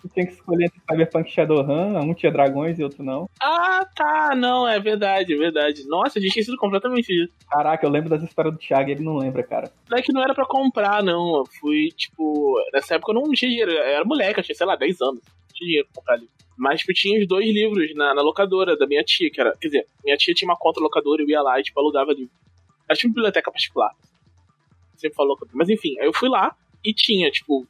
[0.00, 3.28] tu, tinha que escolher entre Cyberpunk e Shadowrun, um tinha dragões e outro não.
[3.40, 5.86] ah, tá, não, é verdade, é verdade.
[5.86, 7.32] Nossa, eu tinha esquecido completamente disso.
[7.50, 9.70] Caraca, eu lembro das histórias do Thiago e ele não lembra, cara.
[9.92, 11.36] É que não era pra comprar, não.
[11.36, 13.70] Eu fui, tipo, nessa época eu não tinha dinheiro.
[13.70, 15.20] Eu era moleque, eu tinha, sei lá, 10 anos.
[15.94, 16.32] Comprar livro.
[16.56, 19.56] Mas, tipo, tinha os dois livros na, na locadora da minha tia, que era.
[19.56, 22.32] Quer dizer, minha tia tinha uma conta locadora, eu ia lá e, tipo, alugava livro.
[22.94, 23.94] Tinha uma biblioteca particular.
[24.96, 25.38] Sempre falou.
[25.52, 27.66] Mas enfim, aí eu fui lá e tinha, tipo,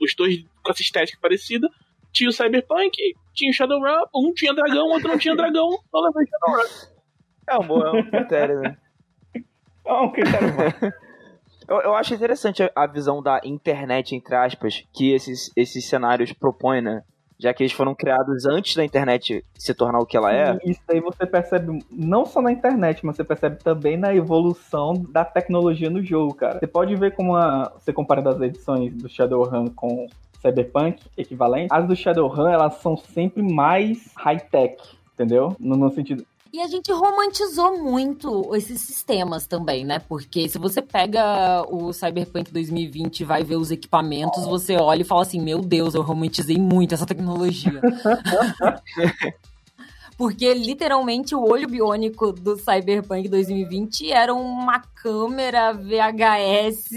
[0.00, 1.68] os dois com essa estética parecida.
[2.12, 2.96] Tinha o Cyberpunk,
[3.34, 5.68] tinha o Shadowrun, um tinha dragão, outro não tinha dragão.
[5.94, 6.98] Eu levei Shadowrun.
[7.48, 8.76] É um bom é um critério, né?
[9.86, 10.90] É um critério bom.
[11.68, 16.32] Eu, eu acho interessante a, a visão da internet, entre aspas, que esses, esses cenários
[16.32, 17.02] propõem, né?
[17.38, 20.58] Já que eles foram criados antes da internet se tornar o que ela é.
[20.64, 25.24] Isso aí você percebe não só na internet, mas você percebe também na evolução da
[25.24, 26.58] tecnologia no jogo, cara.
[26.58, 30.08] Você pode ver como a, você compara das edições do Shadowrun com
[30.42, 34.76] Cyberpunk equivalente, as do Shadowrun elas são sempre mais high-tech,
[35.14, 35.54] entendeu?
[35.58, 39.98] No, no sentido, E a gente romantizou muito esses sistemas também, né?
[39.98, 45.04] Porque se você pega o Cyberpunk 2020 e vai ver os equipamentos, você olha e
[45.04, 47.80] fala assim: Meu Deus, eu romantizei muito essa tecnologia.
[50.16, 56.90] Porque literalmente o olho biônico do Cyberpunk 2020 era uma câmera VHS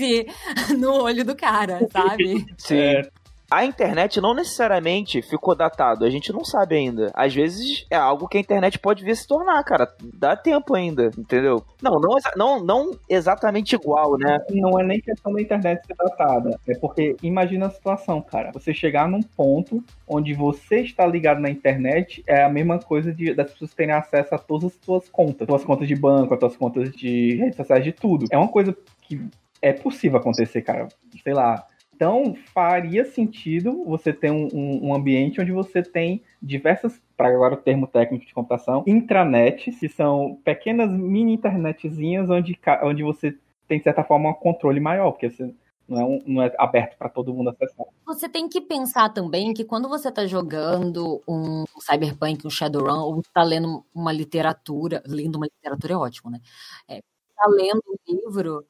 [0.79, 2.47] no olho do cara, sabe?
[2.57, 3.03] Sim.
[3.51, 7.11] A internet não necessariamente ficou datado, a gente não sabe ainda.
[7.13, 9.93] Às vezes é algo que a internet pode vir se tornar, cara.
[10.01, 11.61] Dá tempo ainda, entendeu?
[11.81, 14.39] Não, não, não, não exatamente igual, né?
[14.51, 16.57] não é nem questão da internet ser datada.
[16.65, 18.53] É porque imagina a situação, cara.
[18.53, 23.33] Você chegar num ponto onde você está ligado na internet é a mesma coisa de,
[23.33, 25.45] das pessoas terem acesso a todas as suas contas.
[25.45, 28.27] Suas contas de banco, as suas contas de redes sociais, de tudo.
[28.31, 29.21] É uma coisa que
[29.61, 30.87] é possível acontecer, cara.
[31.21, 31.67] Sei lá.
[31.95, 37.58] Então, faria sentido você ter um, um- ambiente onde você tem diversas, para agora o
[37.58, 43.84] termo técnico de computação, intranets, que são pequenas mini internetzinhas onde, onde você tem, de
[43.84, 45.54] certa forma, um controle maior, porque você
[45.88, 47.86] não é, um- não é aberto para todo mundo acessar.
[48.08, 53.21] Você tem que pensar também que quando você tá jogando um Cyberpunk, um Shadowrun, ou
[53.34, 56.39] tá lendo uma literatura, lendo uma literatura é ótimo, né?
[56.88, 57.01] É,
[57.36, 58.65] tá lendo um livro,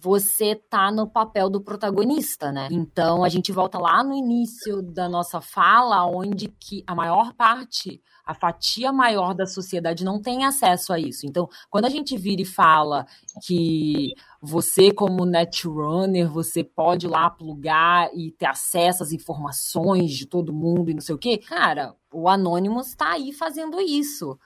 [0.00, 2.68] você tá no papel do protagonista, né?
[2.70, 8.00] Então a gente volta lá no início da nossa fala, onde que a maior parte,
[8.24, 11.26] a fatia maior da sociedade não tem acesso a isso.
[11.26, 13.06] Então, quando a gente vira e fala
[13.44, 20.26] que você, como netrunner, você pode ir lá plugar e ter acesso às informações de
[20.26, 21.38] todo mundo e não sei o quê.
[21.38, 24.38] Cara, o Anonymous tá aí fazendo isso.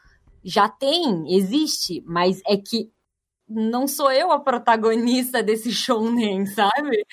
[0.42, 2.90] Já tem, existe, mas é que
[3.48, 7.04] não sou eu a protagonista desse shounen, sabe?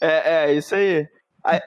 [0.00, 1.06] É, é, isso aí.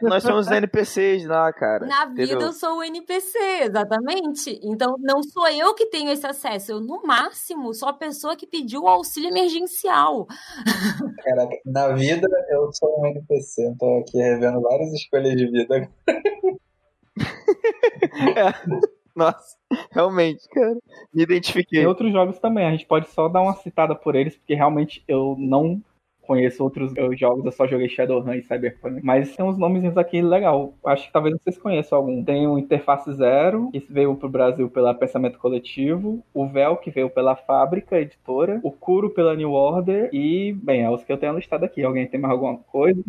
[0.01, 1.85] Nós somos os NPCs lá, cara.
[1.85, 2.47] Na vida entendeu?
[2.47, 4.59] eu sou o NPC, exatamente.
[4.63, 6.73] Então não sou eu que tenho esse acesso.
[6.73, 10.27] Eu, no máximo, sou a pessoa que pediu o auxílio emergencial.
[11.23, 15.89] Caraca, na vida eu sou um NPC, eu tô aqui revendo várias escolhas de vida.
[19.15, 19.57] Nossa,
[19.91, 20.77] realmente, cara.
[21.13, 21.79] Me identifiquei.
[21.79, 25.03] Tem outros jogos também, a gente pode só dar uma citada por eles, porque realmente
[25.07, 25.81] eu não
[26.21, 29.03] conheço outros jogos, eu só joguei Shadowrun e Cyberpunk.
[29.03, 30.73] Mas tem uns nomes aqui legal.
[30.85, 32.23] Acho que talvez vocês conheçam algum.
[32.23, 37.09] Tem o Interface Zero, que veio pro Brasil pela Pensamento Coletivo, o Vel, que veio
[37.09, 41.35] pela Fábrica Editora, o Kuro pela New Order e, bem, é os que eu tenho
[41.35, 41.83] listado aqui.
[41.83, 43.03] Alguém tem mais alguma coisa?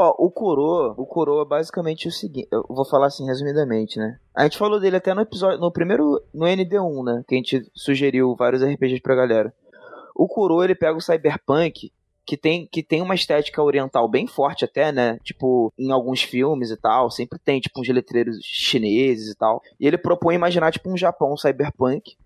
[0.00, 4.16] Ó, o Kuro, o Kuro é basicamente o seguinte, eu vou falar assim resumidamente, né?
[4.32, 7.24] A gente falou dele até no episódio, no primeiro, no ND1, né?
[7.26, 9.52] Que a gente sugeriu vários RPGs pra galera.
[10.14, 11.92] O Kuro, ele pega o Cyberpunk,
[12.24, 15.18] que tem, que tem uma estética oriental bem forte até, né?
[15.24, 19.60] Tipo, em alguns filmes e tal, sempre tem, tipo, uns letreiros chineses e tal.
[19.80, 22.16] E ele propõe imaginar, tipo, um Japão cyberpunk,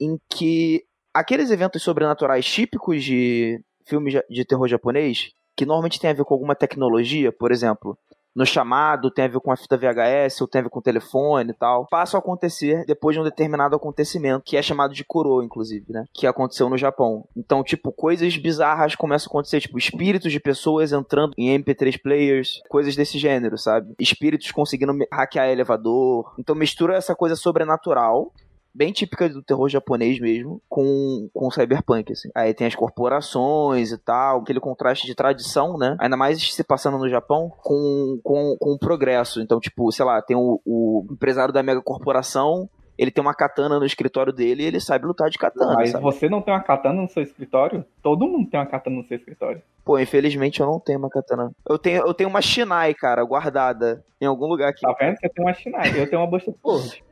[0.00, 6.14] em que aqueles eventos sobrenaturais típicos de filmes de terror japonês, que normalmente tem a
[6.14, 7.98] ver com alguma tecnologia, por exemplo,
[8.34, 10.82] no chamado tem a ver com a fita VHS ou tem a ver com o
[10.82, 15.04] telefone e tal, passam a acontecer depois de um determinado acontecimento, que é chamado de
[15.04, 16.04] Kuro, inclusive, né?
[16.12, 17.26] Que aconteceu no Japão.
[17.36, 22.60] Então, tipo, coisas bizarras começam a acontecer, tipo, espíritos de pessoas entrando em MP3 players,
[22.68, 23.94] coisas desse gênero, sabe?
[24.00, 26.34] Espíritos conseguindo hackear elevador.
[26.38, 28.32] Então mistura essa coisa sobrenatural
[28.74, 32.28] bem típica do terror japonês mesmo, com, com cyberpunk, assim.
[32.34, 35.96] Aí tem as corporações e tal, aquele contraste de tradição, né?
[36.00, 39.40] Ainda mais se passando no Japão, com, com, com o progresso.
[39.40, 43.78] Então, tipo, sei lá, tem o, o empresário da mega corporação, ele tem uma katana
[43.78, 46.04] no escritório dele e ele sabe lutar de katana, Mas sabe?
[46.04, 47.84] você não tem uma katana no seu escritório?
[48.02, 49.62] Todo mundo tem uma katana no seu escritório.
[49.84, 51.50] Pô, infelizmente eu não tenho uma katana.
[51.68, 54.80] Eu tenho, eu tenho uma Shinai, cara, guardada em algum lugar aqui.
[54.80, 55.16] Tá vendo?
[55.16, 57.04] Você tem uma Shinai, eu tenho uma Buster Sword.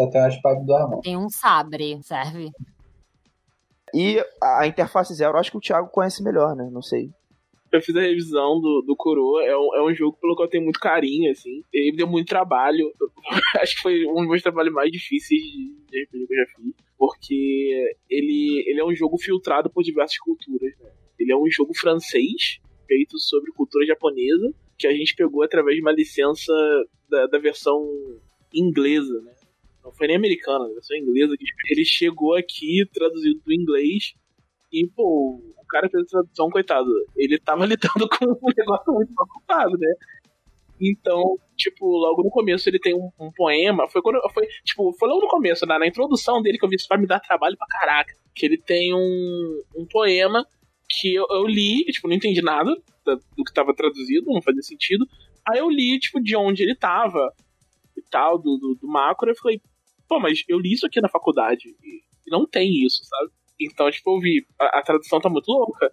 [0.00, 1.00] Eu tenho a espada do Armão.
[1.00, 2.50] Tem um sabre, serve?
[3.92, 6.68] E a, interface zero, acho que o Thiago conhece melhor, né?
[6.72, 7.10] Não sei.
[7.70, 10.50] Eu fiz a revisão do, do Coroa, é um, é um jogo pelo qual eu
[10.50, 11.62] tenho muito carinho, assim.
[11.72, 12.90] Ele deu muito trabalho.
[13.60, 16.46] Acho que foi um dos meus trabalhos mais difíceis de, de RPG que eu já
[16.46, 16.74] fiz.
[16.96, 20.90] Porque ele, ele é um jogo filtrado por diversas culturas, né?
[21.18, 25.82] Ele é um jogo francês, feito sobre cultura japonesa, que a gente pegou através de
[25.82, 26.52] uma licença
[27.08, 27.86] da, da versão
[28.52, 29.32] inglesa, né?
[29.82, 31.36] Não foi nem americana, versão inglesa.
[31.36, 34.14] que Ele chegou aqui traduzido do inglês
[34.72, 39.12] e, pô, o cara fez a tradução, coitado, ele tava lidando com um negócio muito
[39.18, 39.94] ocupado, né?
[40.80, 43.86] Então, tipo, logo no começo ele tem um, um poema.
[43.88, 44.18] Foi quando.
[44.32, 45.78] Foi, tipo, foi logo no começo, né?
[45.78, 48.14] na introdução dele que eu vi isso vai me dar trabalho pra caraca.
[48.34, 50.46] Que ele tem um, um poema
[50.88, 52.74] que eu, eu li, tipo, não entendi nada
[53.36, 55.06] do que tava traduzido, não fazia sentido.
[55.46, 57.30] Aí eu li, tipo, de onde ele tava
[58.10, 59.60] tal, do, do, do macro, eu falei,
[60.08, 63.32] pô, mas eu li isso aqui na faculdade e, não tem isso, sabe?
[63.60, 65.92] Então, tipo, eu vi, a, a, tradução tá muito louca.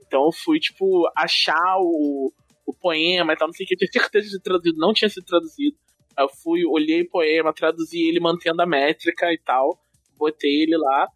[0.00, 2.32] Então eu fui, tipo, achar o,
[2.66, 5.08] o poema e tal, não sei o que, eu tinha certeza de traduzido, não tinha
[5.08, 5.76] sido traduzido.
[6.16, 9.78] Aí eu fui, olhei o poema, traduzi ele mantendo a métrica e tal,
[10.16, 11.08] botei ele lá.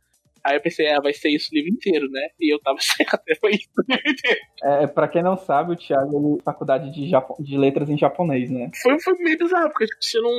[0.44, 2.28] Aí eu pensei, é, vai ser isso o livro inteiro, né?
[2.40, 4.40] E eu tava certo, foi isso o livro inteiro.
[4.62, 7.36] É, pra quem não sabe, o Thiago ele faculdade de, Japo...
[7.42, 8.70] de letras em japonês, né?
[8.82, 10.32] Foi, foi meio bizarro, porque tipo, se não.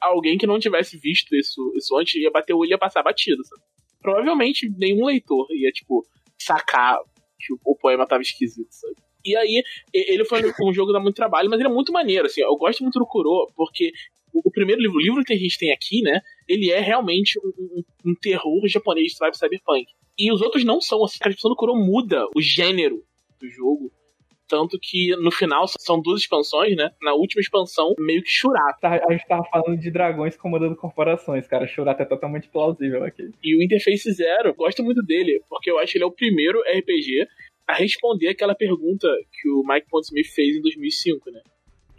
[0.00, 3.02] Alguém que não tivesse visto isso, isso antes ia bater o olho e ia passar
[3.02, 3.62] batido, sabe?
[4.00, 6.06] Provavelmente nenhum leitor ia, tipo,
[6.38, 6.98] sacar
[7.36, 8.94] que o, o poema tava esquisito, sabe?
[9.24, 9.62] E aí,
[9.92, 12.40] ele foi um jogo que dá muito trabalho, mas ele é muito maneiro, assim.
[12.40, 13.92] Eu gosto muito do Kuro, porque
[14.32, 16.20] o primeiro livro, o livro que a gente tem aqui, né?
[16.48, 19.86] Ele é realmente um, um, um terror japonês de cyberpunk.
[20.18, 21.18] E os outros não são, assim.
[21.22, 23.02] A descrição do Kuro muda o gênero
[23.40, 23.92] do jogo.
[24.48, 26.90] Tanto que no final são duas expansões, né?
[27.02, 28.78] Na última expansão, meio que Shurata.
[28.80, 31.66] Tá, a gente tava falando de dragões comandando corporações, cara.
[31.66, 33.30] Shurata é totalmente plausível aqui.
[33.44, 36.58] E o Interface Zero, gosto muito dele, porque eu acho que ele é o primeiro
[36.60, 37.28] RPG
[37.66, 41.42] a responder aquela pergunta que o Mike Pondsmith fez em 2005, né?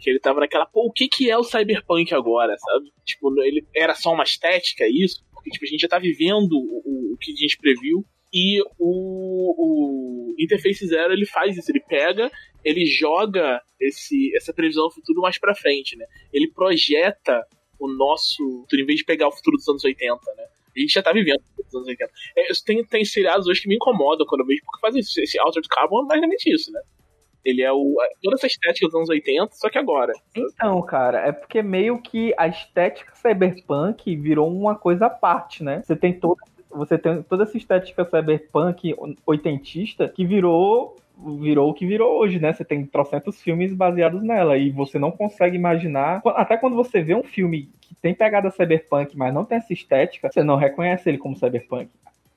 [0.00, 2.90] Que ele tava naquela, pô, o que que é o cyberpunk agora, sabe?
[3.04, 5.22] Tipo, ele era só uma estética, isso?
[5.32, 8.04] Porque, tipo, a gente já tá vivendo o, o que a gente previu.
[8.32, 12.30] E o, o Interface Zero, ele faz isso, ele pega,
[12.64, 16.06] ele joga esse, essa previsão do futuro mais pra frente, né?
[16.32, 17.44] Ele projeta
[17.78, 20.44] o nosso, em vez de pegar o futuro dos anos 80, né?
[20.76, 22.12] A gente já tá vivendo nos anos 80.
[22.36, 25.20] É, tem, tem seriados hoje que me incomodam quando eu vejo, porque fazem isso.
[25.20, 26.80] Esse Altered Carbon é basicamente isso, né?
[27.44, 30.12] Ele é o, toda essa estética dos anos 80, só que agora.
[30.34, 35.82] Então, cara, é porque meio que a estética cyberpunk virou uma coisa à parte, né?
[35.82, 38.94] Você tem toda, você tem toda essa estética cyberpunk
[39.26, 40.96] oitentista que virou
[41.38, 42.52] virou o que virou hoje, né?
[42.52, 46.22] Você tem trocentos filmes baseados nela e você não consegue imaginar.
[46.28, 50.30] Até quando você vê um filme que tem pegada cyberpunk, mas não tem essa estética,
[50.32, 51.90] você não reconhece ele como cyberpunk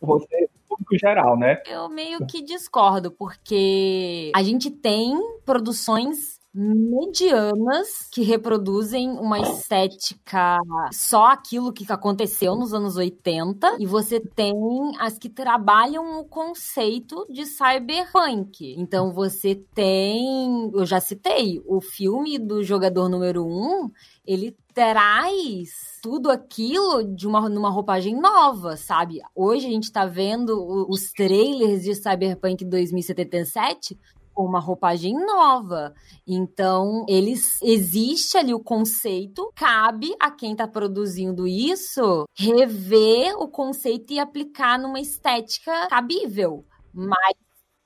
[0.05, 1.61] você, público geral, né?
[1.65, 10.59] Eu meio que discordo, porque a gente tem produções medianas que reproduzem uma estética
[10.91, 14.53] só aquilo que aconteceu nos anos 80 e você tem
[14.99, 18.75] as que trabalham o conceito de cyberpunk.
[18.77, 23.91] Então você tem, eu já citei, o filme do jogador número 1, um,
[24.25, 29.21] ele traz tudo aquilo de uma numa roupagem nova, sabe?
[29.35, 33.97] Hoje a gente tá vendo os trailers de Cyberpunk 2077
[34.35, 35.93] uma roupagem nova.
[36.27, 44.13] Então, eles existe ali o conceito, cabe a quem está produzindo isso rever o conceito
[44.13, 46.65] e aplicar numa estética cabível.
[46.93, 47.35] Mas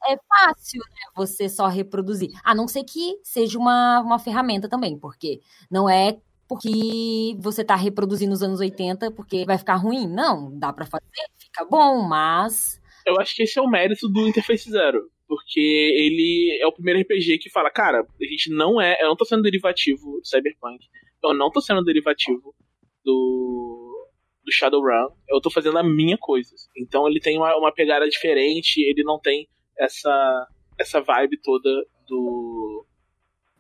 [0.06, 1.12] é fácil, né?
[1.16, 2.32] Você só reproduzir.
[2.44, 6.18] A não ser que seja uma, uma ferramenta também, porque não é
[6.48, 10.08] porque você tá reproduzindo os anos 80 porque vai ficar ruim.
[10.08, 11.06] Não, dá para fazer,
[11.38, 12.80] fica bom, mas.
[13.06, 17.00] Eu acho que esse é o mérito do Interface Zero porque ele é o primeiro
[17.02, 20.86] RPG que fala, cara, a gente não é, eu não tô sendo derivativo do Cyberpunk,
[21.24, 22.56] eu não tô sendo derivativo
[23.04, 24.08] do,
[24.44, 26.56] do Shadowrun, eu tô fazendo a minha coisa.
[26.78, 29.48] Então ele tem uma, uma pegada diferente, ele não tem
[29.78, 30.48] essa
[30.80, 31.70] essa vibe toda
[32.08, 32.67] do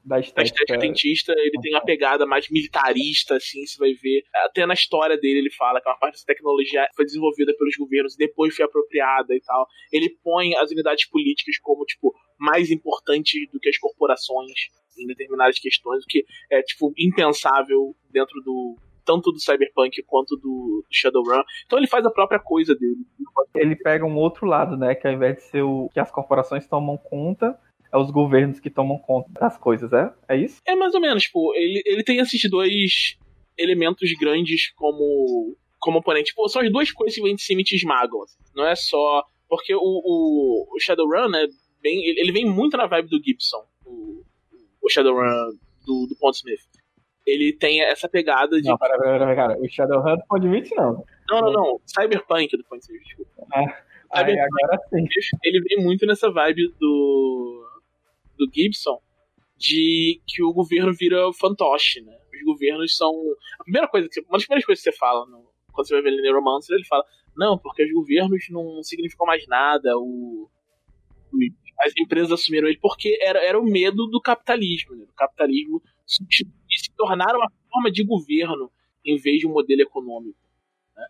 [0.07, 4.23] da estética, da estética dentista, ele tem uma pegada mais militarista, assim, você vai ver.
[4.45, 8.15] Até na história dele ele fala que uma parte dessa tecnologia foi desenvolvida pelos governos
[8.15, 9.67] e depois foi apropriada e tal.
[9.91, 14.51] Ele põe as unidades políticas como, tipo, mais importantes do que as corporações
[14.97, 20.83] em determinadas questões, o que é, tipo, impensável dentro do, tanto do Cyberpunk quanto do,
[20.91, 21.43] Shadowrun.
[21.65, 23.05] Então ele faz a própria coisa dele.
[23.55, 24.95] Ele pega um outro lado, né?
[24.95, 27.57] Que ao invés de ser o que as corporações tomam conta,
[27.91, 30.11] é os governos que tomam conta das coisas, é?
[30.27, 30.61] É isso?
[30.65, 33.17] É mais ou menos, tipo, ele, ele tem esses dois
[33.57, 36.27] elementos grandes como, como oponente.
[36.27, 38.21] Tipo, são as duas coisas que vêm de e te esmagam.
[38.23, 38.37] Assim.
[38.55, 39.23] Não é só.
[39.49, 41.47] Porque o, o, o Shadowrun, né,
[41.81, 44.23] bem, ele vem muito na vibe do Gibson, o,
[44.81, 45.51] o Shadowrun
[45.85, 46.59] do, do Pondsmith.
[47.25, 48.67] Ele tem essa pegada de.
[48.67, 49.59] Não, pera, pera, pera, cara.
[49.59, 51.03] O Shadowrun do Pondsmith, não.
[51.29, 51.81] Não, não, não.
[51.85, 53.31] Cyberpunk do Pondsmith, desculpa.
[53.53, 55.05] Ah, aí, agora sim.
[55.43, 57.66] Ele vem muito nessa vibe do
[58.37, 59.01] do Gibson
[59.57, 62.15] de que o governo vira fantoche, né?
[62.33, 63.11] Os governos são.
[63.59, 65.51] A primeira coisa que uma das primeiras coisas que você fala no...
[65.73, 67.03] quando você vai ver ele Neuromancer, ele fala:
[67.35, 70.47] não, porque os governos não significam mais nada, o...
[71.79, 74.95] as empresas assumiram ele porque era, era o medo do capitalismo.
[74.95, 75.07] Né?
[75.15, 78.71] capitalismo substituir, se tornar uma forma de governo
[79.03, 80.39] em vez de um modelo econômico.
[80.95, 81.07] Né?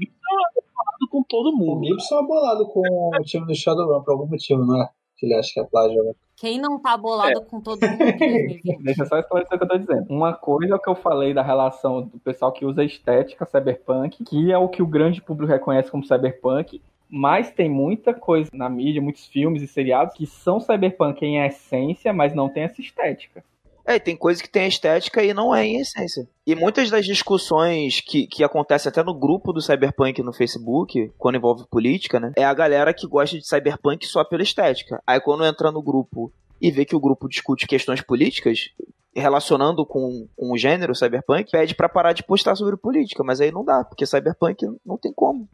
[0.00, 1.86] É bolado com todo O mundo.
[1.86, 4.88] Gibson é bolado com o time do Shadowrun por algum motivo, não é?
[5.16, 6.02] Que ele acha que é plágio.
[6.02, 6.12] né?
[6.36, 7.44] Quem não tá bolado É.
[7.44, 8.78] com todo mundo em 2020?
[8.82, 10.06] Deixa eu só esclarecer o que eu tô dizendo.
[10.10, 14.24] Uma coisa é o que eu falei da relação do pessoal que usa estética cyberpunk,
[14.24, 18.68] que é o que o grande público reconhece como cyberpunk, mas tem muita coisa na
[18.68, 23.44] mídia, muitos filmes e seriados que são cyberpunk em essência, mas não tem essa estética.
[23.86, 26.26] É, tem coisa que tem estética e não é em essência.
[26.46, 31.36] E muitas das discussões que, que acontecem até no grupo do Cyberpunk no Facebook, quando
[31.36, 32.32] envolve política, né?
[32.36, 35.02] É a galera que gosta de Cyberpunk só pela estética.
[35.06, 38.70] Aí quando entra no grupo e vê que o grupo discute questões políticas,
[39.14, 43.22] relacionando com, com o gênero Cyberpunk, pede pra parar de postar sobre política.
[43.22, 45.46] Mas aí não dá, porque Cyberpunk não tem como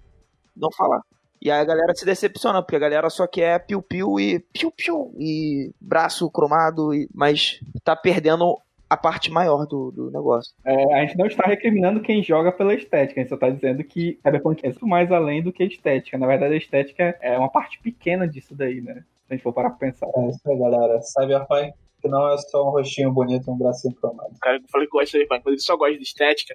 [0.56, 1.02] não falar.
[1.40, 5.72] E aí a galera se decepciona, porque a galera só quer piu-piu e piu-piu e
[5.80, 7.08] braço cromado, e...
[7.14, 10.52] mas tá perdendo a parte maior do, do negócio.
[10.64, 13.84] É, a gente não está recriminando quem joga pela estética, a gente só está dizendo
[13.84, 16.18] que cyberpunk é muito mais além do que estética.
[16.18, 19.04] Na verdade, a estética é uma parte pequena disso daí, né?
[19.26, 20.08] Se a gente for parar pra pensar.
[20.14, 21.00] É isso aí, galera.
[21.00, 24.34] Cyberpunk que não é só um rostinho bonito e um bracinho cromado.
[24.34, 26.54] O cara que eu falei que gosta de cyberpunk, mas ele só gosta de estética,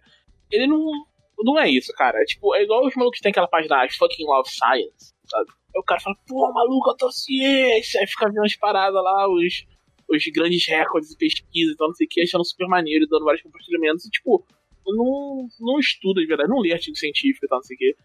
[0.52, 1.06] ele não.
[1.40, 2.22] Não é isso, cara.
[2.22, 5.50] É tipo, é igual os malucos que tem aquela página fucking love science, sabe?
[5.76, 8.00] Aí o cara fala, pô, maluco, eu tô ciência.
[8.00, 9.66] Aí fica vendo as paradas lá, os,
[10.10, 13.26] os grandes recordes de pesquisa e tal, não sei o que, achando super maneiro dando
[13.26, 14.06] vários compartilhamentos.
[14.06, 14.46] E, tipo,
[14.88, 17.96] não, não estuda de verdade, não lê artigo científico e tal, não sei o que.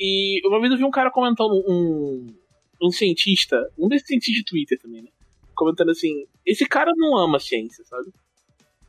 [0.00, 2.34] E uma vez eu vi um cara comentando, um,
[2.82, 5.10] um cientista, um desses cientistas de Twitter também, né?
[5.54, 8.10] Comentando assim, esse cara não ama ciência, sabe?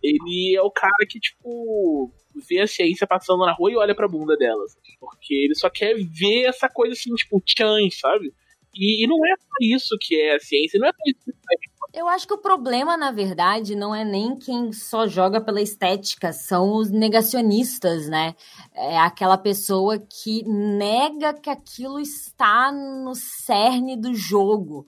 [0.04, 2.12] Ele é o cara que, tipo,
[2.48, 4.68] vê a ciência passando na rua e olha pra bunda dela.
[4.68, 4.98] sabe?
[5.00, 8.34] Porque ele só quer ver essa coisa assim, tipo, tchan, sabe?
[8.76, 11.32] E, e não é só isso que é a ciência, não é só isso que
[11.32, 15.62] é Eu acho que o problema, na verdade, não é nem quem só joga pela
[15.62, 18.36] estética, são os negacionistas, né?
[18.74, 24.88] É aquela pessoa que nega que aquilo está no cerne do jogo.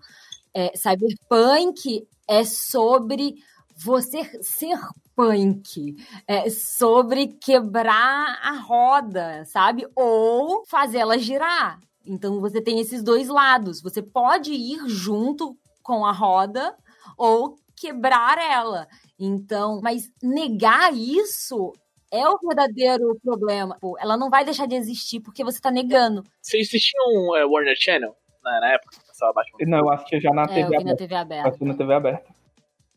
[0.53, 3.35] É, cyberpunk é sobre
[3.75, 4.77] você ser
[5.15, 5.95] punk,
[6.27, 9.87] é sobre quebrar a roda, sabe?
[9.95, 11.79] Ou fazê-la girar.
[12.05, 13.81] Então você tem esses dois lados.
[13.81, 16.75] Você pode ir junto com a roda
[17.17, 18.87] ou quebrar ela.
[19.19, 21.73] Então, mas negar isso
[22.11, 23.77] é o verdadeiro problema.
[23.79, 26.23] Pô, ela não vai deixar de existir porque você tá negando.
[26.41, 28.95] Vocês assistiam é, Warner Channel na, na época
[29.57, 29.65] que?
[29.65, 30.97] Não, eu assistia já na É, eu TV vi na aberta.
[30.97, 31.47] TV Eu aberta.
[31.49, 32.35] assisti na TV aberta.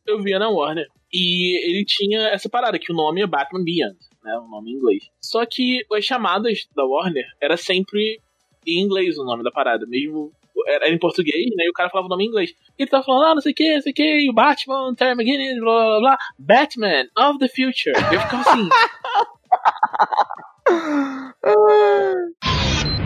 [0.09, 0.87] Eu via na Warner.
[1.13, 4.39] E ele tinha essa parada, que o nome é Batman Beyond, né?
[4.39, 5.05] O nome em inglês.
[5.21, 8.21] Só que as chamadas da Warner era sempre
[8.67, 10.33] em inglês o nome da parada, mesmo.
[10.67, 11.65] Era em português, né?
[11.65, 12.51] E o cara falava o nome em inglês.
[12.79, 14.95] E ele tava falando, ah, não sei o que, não sei o que, o Batman,
[14.95, 17.95] Terry McGinnis, blá blá blá, Batman of the Future.
[18.13, 18.69] Eu ficava assim,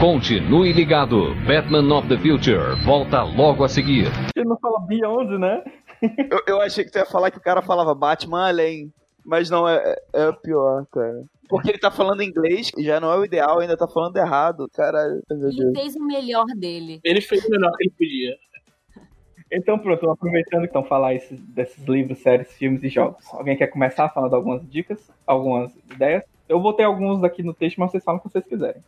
[0.00, 1.34] Continue ligado.
[1.46, 4.06] Batman of the Future volta logo a seguir.
[4.36, 5.62] Ele não fala Beyond, né?
[6.30, 8.92] Eu, eu achei que tu ia falar que o cara falava Batman além.
[9.24, 11.22] Mas não, é, é pior, cara.
[11.48, 14.68] Porque ele tá falando inglês, já não é o ideal, ainda tá falando errado.
[14.74, 15.72] Caralho, meu Ele Deus.
[15.78, 17.00] fez o melhor dele.
[17.04, 18.36] ele fez o melhor que ele podia.
[19.52, 23.24] Então pronto, aproveitando então falar esses, desses livros, séries, filmes e jogos.
[23.32, 26.24] Alguém quer começar falando algumas dicas, algumas ideias?
[26.48, 28.82] Eu botei alguns aqui no texto, mas vocês falam o que vocês quiserem.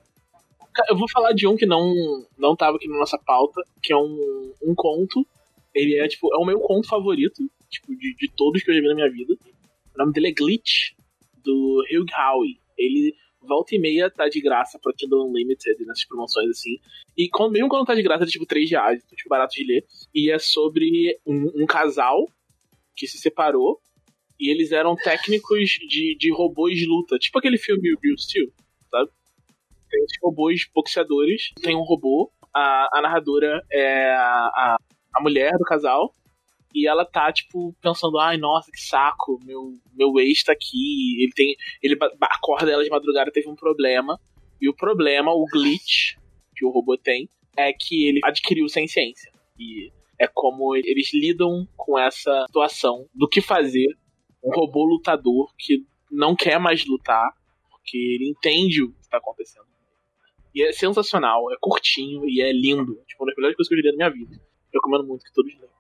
[0.89, 1.95] Eu vou falar de um que não,
[2.39, 5.27] não tava aqui na nossa pauta, que é um, um conto.
[5.75, 8.81] Ele é, tipo, é o meu conto favorito, tipo, de, de todos que eu já
[8.81, 9.35] vi na minha vida.
[9.95, 10.93] O nome dele é Glitch,
[11.45, 12.59] do Hugh Howey.
[12.77, 16.79] Ele volta e meia tá de graça pro Kindle Unlimited nessas promoções assim.
[17.17, 19.85] E quando, mesmo quando tá de graça, é tipo 3 reais, tipo, barato de ler.
[20.15, 22.27] E é sobre um, um casal
[22.95, 23.81] que se separou
[24.39, 28.53] e eles eram técnicos de, de robôs de luta, tipo aquele filme Real Steel?
[29.99, 34.77] Tem robôs boxeadores, tem um robô, a, a narradora é a,
[35.15, 36.13] a, mulher do casal,
[36.75, 41.33] e ela tá, tipo, pensando, ai, nossa, que saco, meu, meu ex tá aqui, ele
[41.33, 41.57] tem.
[41.83, 44.19] Ele acorda ela de madrugada, teve um problema.
[44.61, 46.17] E o problema, o glitch
[46.55, 49.33] que o robô tem, é que ele adquiriu sem ciência.
[49.59, 53.89] E é como eles lidam com essa situação do que fazer
[54.43, 57.31] um robô lutador que não quer mais lutar,
[57.71, 59.66] porque ele entende o que tá acontecendo.
[60.57, 62.95] E é sensacional, é curtinho e é lindo.
[63.07, 64.41] Tipo, uma das melhores coisas que eu li na minha vida.
[64.73, 65.77] Eu recomendo muito que todos leiam.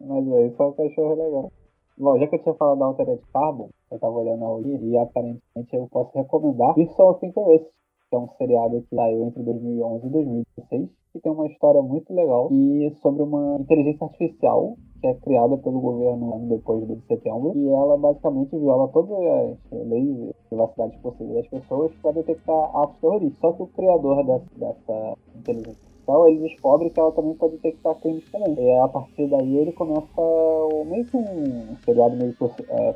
[0.00, 1.52] Mas aí só o cachorro legal.
[1.98, 5.76] Bom, já que eu tinha falado da Altered Carbon, eu tava olhando ali e aparentemente
[5.76, 7.68] eu posso recomendar Person of Interest,
[8.08, 12.10] que é um seriado que saiu entre 2011 e 2016, que tem uma história muito
[12.14, 17.06] legal e sobre uma inteligência artificial que é criada pelo governo depois do 11 de
[17.06, 20.34] setembro e ela basicamente viola todas as leis
[20.66, 23.40] de privacidade possíveis das pessoas para detectar atos terroristas.
[23.40, 27.94] Só que o criador dessa, dessa inteligência artificial ele descobre que ela também pode detectar
[27.96, 28.54] crimes também.
[28.58, 32.34] E a partir daí ele começa o, meio que um seriado meio
[32.68, 32.94] é,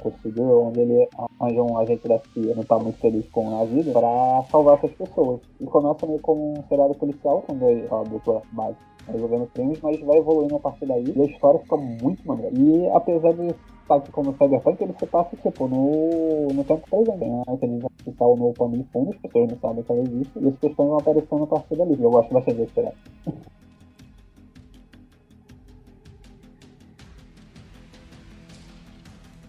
[0.52, 1.08] onde ele
[1.40, 4.92] arranja um agente da CIA, não tá muito feliz com a vida, para salvar essas
[4.92, 5.40] pessoas.
[5.60, 10.18] E começa meio como um seriado policial, dois, a dupla básica resolvendo crimes, mas vai
[10.18, 12.52] evoluindo a partir daí e a história fica muito maneira.
[12.56, 13.54] E apesar de
[13.96, 17.42] aqui como Cyberpunk, ele se passa tipo no, no tempo presente, né?
[17.48, 20.48] A inteligência artificial no pano de fundo, as pessoas não sabem que ela existe, e
[20.48, 22.02] as questões vão aparecendo a partir dali.
[22.02, 22.96] Eu gosto bastante seriado.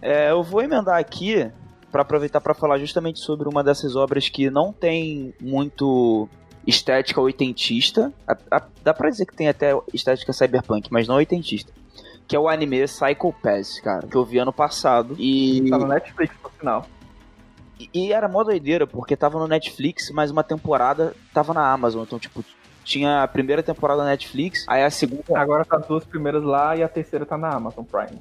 [0.02, 1.48] É, eu vou emendar aqui
[1.92, 6.28] para aproveitar para falar justamente sobre uma dessas obras que não tem muito
[6.66, 8.12] estética oitentista.
[8.26, 11.72] A, a, dá pra dizer que tem até estética cyberpunk, mas não oitentista.
[12.26, 15.14] Que é o anime Psycho Pass, cara, que eu vi ano passado.
[15.18, 15.68] E.
[15.68, 16.86] Tá no Netflix, no final.
[17.78, 22.02] E, e era mó doideira, porque tava no Netflix, mas uma temporada tava na Amazon.
[22.04, 22.44] Então, tipo,
[22.84, 25.38] tinha a primeira temporada na Netflix, aí a segunda.
[25.38, 28.20] Agora tá as duas primeiras lá e a terceira tá na Amazon Prime.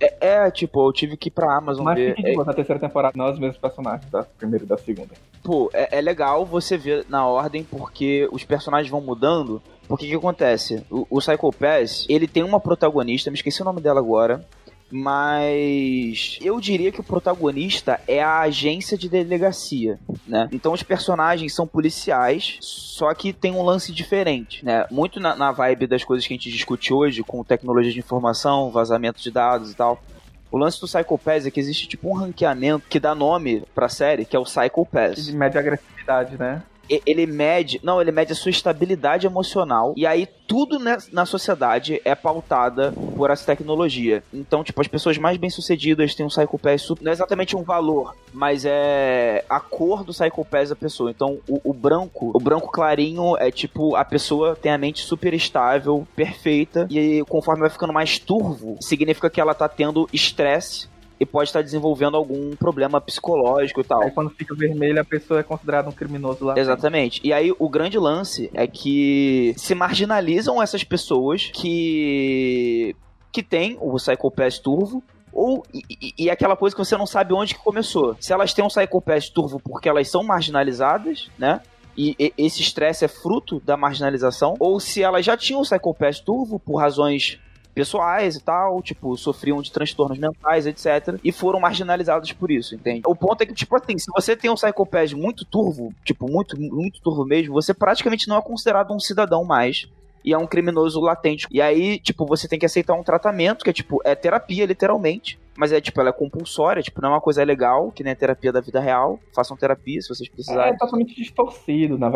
[0.00, 2.14] É, é, tipo, eu tive que ir pra Amazon Mas ver.
[2.14, 5.10] de boa, na terceira temporada, não os mesmos personagens da primeira e da segunda.
[5.42, 9.60] Pô, é, é legal você ver na ordem porque os personagens vão mudando.
[9.88, 10.84] Porque o que acontece?
[10.90, 14.44] O, o Psycho Pass, ele tem uma protagonista, me esqueci o nome dela agora,
[14.90, 20.48] mas eu diria que o protagonista é a agência de delegacia, né?
[20.50, 24.86] Então os personagens são policiais, só que tem um lance diferente, né?
[24.90, 28.70] Muito na, na vibe das coisas que a gente discute hoje, com tecnologia de informação,
[28.70, 30.02] vazamento de dados e tal.
[30.50, 33.88] O lance do Psycho Pass é que existe tipo um ranqueamento que dá nome pra
[33.88, 35.26] série, que é o Psycho Pass.
[35.26, 36.62] De média agressividade, né?
[36.88, 40.78] Ele mede, não, ele mede a sua estabilidade emocional e aí tudo
[41.12, 44.22] na sociedade é pautada por essa tecnologia.
[44.32, 47.62] Então, tipo, as pessoas mais bem-sucedidas têm um Psycho Pass super, não é exatamente um
[47.62, 51.10] valor, mas é a cor do Psycho Pass da pessoa.
[51.10, 55.34] Então, o, o branco, o branco clarinho é tipo a pessoa tem a mente super
[55.34, 60.88] estável, perfeita e conforme vai ficando mais turvo, significa que ela tá tendo estresse
[61.20, 64.02] e pode estar desenvolvendo algum problema psicológico e tal.
[64.02, 66.58] Aí quando fica vermelho, a pessoa é considerada um criminoso lá.
[66.58, 67.20] Exatamente.
[67.24, 72.94] E aí o grande lance é que se marginalizam essas pessoas que
[73.30, 75.02] que tem o Psychopath Turvo
[75.32, 78.16] ou e, e, aquela coisa que você não sabe onde que começou.
[78.18, 81.60] Se elas têm um Psychopath Turvo porque elas são marginalizadas, né?
[81.96, 86.20] E, e esse estresse é fruto da marginalização, ou se elas já tinham o Psychopath
[86.24, 87.38] Turvo por razões
[87.78, 91.16] pessoais e tal, tipo, sofriam de transtornos mentais, etc.
[91.22, 93.02] E foram marginalizados por isso, entende?
[93.06, 96.60] O ponto é que, tipo assim, se você tem um psychopath muito turvo, tipo, muito,
[96.60, 99.88] muito turvo mesmo, você praticamente não é considerado um cidadão mais
[100.28, 101.46] e é um criminoso latente.
[101.50, 105.38] E aí, tipo, você tem que aceitar um tratamento que é tipo, é terapia, literalmente.
[105.56, 108.16] Mas é tipo, ela é compulsória, tipo, não é uma coisa legal, que nem a
[108.16, 109.18] terapia da vida real.
[109.34, 110.74] Façam terapia se vocês precisarem.
[110.74, 112.08] É totalmente distorcido na,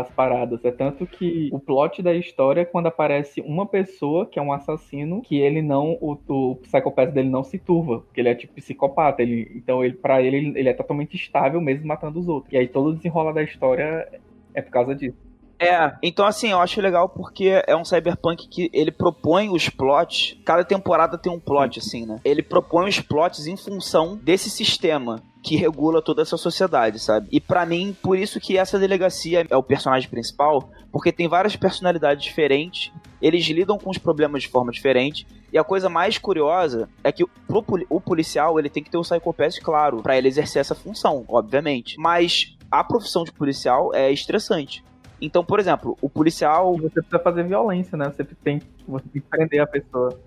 [0.00, 0.64] as paradas.
[0.64, 4.54] É tanto que o plot da história é quando aparece uma pessoa que é um
[4.54, 8.54] assassino, que ele não, o, o psicopata dele não se turva, porque ele é tipo
[8.54, 9.20] psicopata.
[9.20, 12.54] Ele, então, ele, para ele, ele é totalmente estável mesmo matando os outros.
[12.54, 14.08] E aí todo o desenrola da história
[14.54, 15.29] é por causa disso.
[15.60, 20.34] É, então assim, eu acho legal porque é um cyberpunk que ele propõe os plots,
[20.42, 22.18] cada temporada tem um plot, assim, né?
[22.24, 27.28] Ele propõe os plots em função desse sistema que regula toda essa sociedade, sabe?
[27.30, 31.56] E para mim, por isso que essa delegacia é o personagem principal, porque tem várias
[31.56, 32.90] personalidades diferentes,
[33.20, 37.24] eles lidam com os problemas de forma diferente, e a coisa mais curiosa é que
[37.24, 41.96] o policial, ele tem que ter o psychopath claro, para ele exercer essa função, obviamente.
[41.98, 44.84] Mas a profissão de policial é estressante.
[45.20, 46.74] Então, por exemplo, o policial.
[46.76, 48.10] E você precisa fazer violência, né?
[48.14, 50.18] Você tem, você tem que prender a pessoa.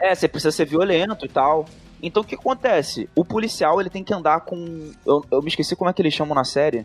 [0.00, 1.66] É, você precisa ser violento e tal.
[2.02, 3.08] Então o que acontece?
[3.14, 4.90] O policial ele tem que andar com.
[5.06, 6.84] Eu, eu me esqueci como é que eles chamam na série.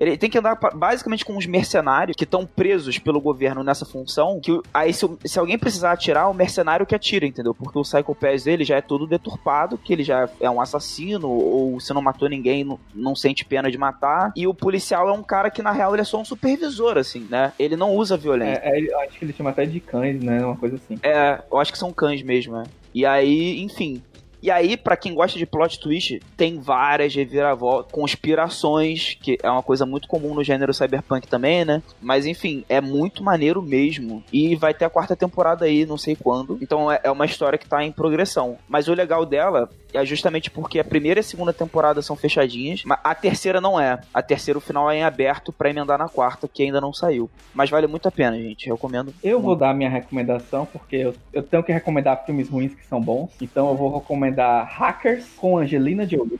[0.00, 4.40] Ele tem que andar basicamente com os mercenários que estão presos pelo governo nessa função.
[4.40, 7.54] Que aí, se, se, alguém precisar atirar, o mercenário que atira, entendeu?
[7.54, 11.28] Porque o Psycho Pass dele já é todo deturpado, que ele já é um assassino,
[11.28, 14.32] ou se não matou ninguém, não, não sente pena de matar.
[14.34, 17.26] E o policial é um cara que, na real, ele é só um supervisor, assim,
[17.28, 17.52] né?
[17.58, 18.62] Ele não usa violência.
[18.64, 20.42] É, é, acho que ele chama até de cães, né?
[20.42, 20.98] Uma coisa assim.
[21.02, 22.64] É, eu acho que são cães mesmo, né?
[22.94, 24.02] E aí, enfim,
[24.42, 29.62] E aí, pra quem gosta de plot twist, tem várias reviravoltas, conspirações, que é uma
[29.62, 31.82] coisa muito comum no gênero cyberpunk também, né?
[32.00, 34.22] Mas enfim, é muito maneiro mesmo.
[34.32, 36.58] E vai ter a quarta temporada aí, não sei quando.
[36.60, 38.56] Então é é uma história que tá em progressão.
[38.68, 42.84] Mas o legal dela é justamente porque a primeira e a segunda temporada são fechadinhas,
[42.84, 44.00] mas a terceira não é.
[44.14, 47.28] A terceira, o final é em aberto pra emendar na quarta, que ainda não saiu.
[47.52, 48.70] Mas vale muito a pena, gente.
[48.70, 49.12] Recomendo.
[49.22, 53.00] Eu vou dar minha recomendação, porque eu, eu tenho que recomendar filmes ruins que são
[53.00, 53.30] bons.
[53.40, 54.29] Então eu vou recomendar
[54.64, 56.38] Hackers com Angelina Jolie.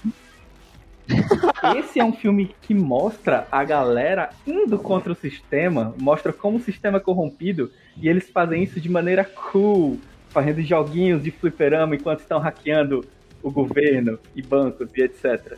[1.76, 6.60] Esse é um filme que mostra a galera indo contra o sistema, mostra como o
[6.60, 12.20] sistema é corrompido e eles fazem isso de maneira cool, fazendo joguinhos de fliperama enquanto
[12.20, 13.04] estão hackeando
[13.42, 15.56] o governo e bancos e etc.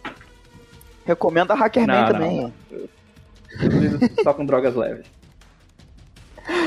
[1.05, 2.41] Recomendo a Hackerman Não, também.
[2.41, 4.13] não.
[4.23, 5.07] Só com drogas leves.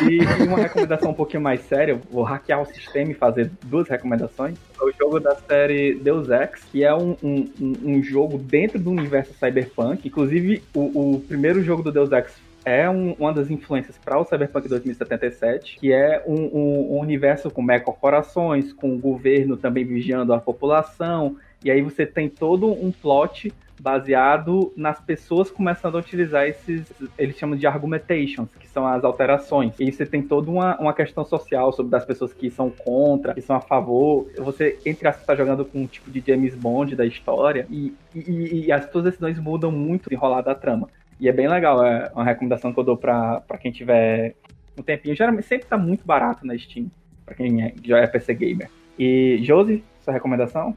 [0.09, 4.57] E uma recomendação um pouquinho mais séria, vou hackear o sistema e fazer duas recomendações.
[4.79, 8.79] É o jogo da série Deus Ex, que é um, um, um- um jogo dentro
[8.79, 10.07] do universo cyberpunk.
[10.07, 14.25] Inclusive, o, o primeiro jogo do Deus Ex é um- uma das influências para o
[14.25, 20.33] Cyberpunk 2077, que é um, um- um universo com megacorporações, com o governo também vigiando
[20.33, 26.47] a população, e aí você tem todo um plot baseado nas pessoas começando a utilizar
[26.47, 29.73] esses, eles chamam de argumentations, que são as alterações.
[29.79, 33.41] E você tem toda uma, uma questão social sobre das pessoas que são contra, que
[33.41, 34.27] são a favor.
[34.37, 38.65] Você, entre aspas, está jogando com um tipo de James Bond da história, e, e,
[38.65, 40.89] e as suas decisões mudam muito o enrolar da trama.
[41.19, 44.35] E é bem legal, é uma recomendação que eu dou pra, pra quem tiver
[44.77, 45.15] um tempinho.
[45.15, 46.87] Geralmente sempre tá muito barato na Steam,
[47.25, 48.69] pra quem é, já é PC Gamer.
[48.97, 50.75] E, Josi, sua recomendação?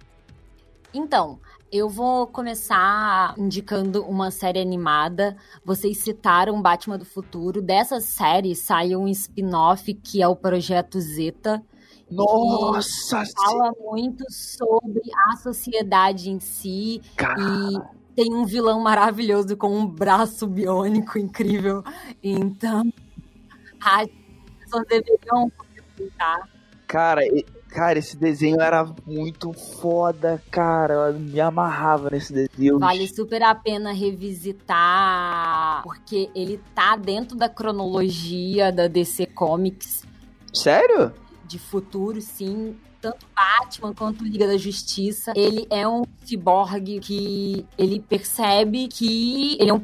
[0.93, 1.39] Então,
[1.71, 5.37] eu vou começar indicando uma série animada.
[5.65, 7.61] Vocês citaram Batman do Futuro.
[7.61, 11.63] Dessa série saiu um spin-off que é o Projeto Zeta.
[12.11, 13.23] Nossa!
[13.37, 19.87] Fala muito sobre a sociedade em si Cara, e tem um vilão maravilhoso com um
[19.87, 21.85] braço biônico incrível.
[22.23, 22.91] Então,
[23.85, 24.09] as
[24.59, 26.49] pessoas deveriam aproveitar.
[26.87, 27.21] cara,
[27.79, 30.95] cara, esse desenho era muito foda, cara.
[30.95, 32.81] Eu me amarrava nesse desenho.
[32.81, 40.03] Vale super a pena revisitar, porque ele tá dentro da cronologia da DC Comics
[40.53, 41.13] Sério?
[41.45, 42.77] de futuro, sim.
[43.01, 45.33] Tanto Batman quanto Liga da Justiça.
[45.37, 49.83] Ele é um ciborgue que ele percebe que ele é um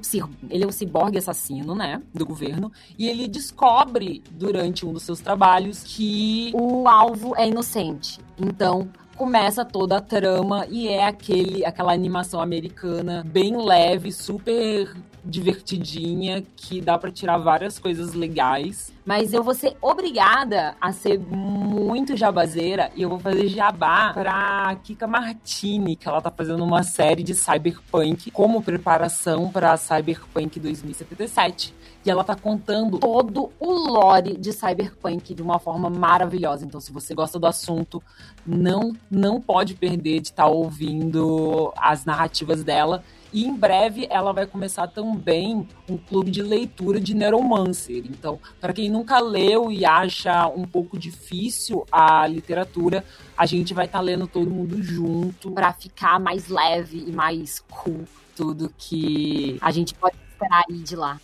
[0.50, 5.20] ele é um ciborgue assassino, né, do governo, e ele descobre durante um dos seus
[5.20, 8.18] trabalhos que o alvo é inocente.
[8.38, 14.94] Então, começa toda a trama e é aquele aquela animação americana bem leve, super
[15.24, 18.92] divertidinha, que dá pra tirar várias coisas legais.
[19.04, 24.74] Mas eu vou ser obrigada a ser muito jabazeira e eu vou fazer jabá pra
[24.82, 31.74] Kika Martini, que ela tá fazendo uma série de cyberpunk como preparação pra Cyberpunk 2077.
[32.06, 36.64] E ela tá contando todo o lore de cyberpunk de uma forma maravilhosa.
[36.64, 38.02] Então, se você gosta do assunto,
[38.46, 43.04] não não pode perder de estar ouvindo as narrativas dela.
[43.34, 48.04] E em breve ela vai começar também um clube de leitura de Neuromancer.
[48.08, 53.04] Então, para quem nunca leu e acha um pouco difícil a literatura,
[53.36, 58.04] a gente vai estar lendo todo mundo junto para ficar mais leve e mais cool
[58.36, 61.20] tudo que a gente pode esperar aí de lá.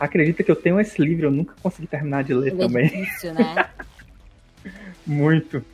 [0.00, 2.88] Acredita que eu tenho esse livro, eu nunca consegui terminar de ler é também.
[2.88, 3.70] difícil, né?
[5.06, 5.64] Muito.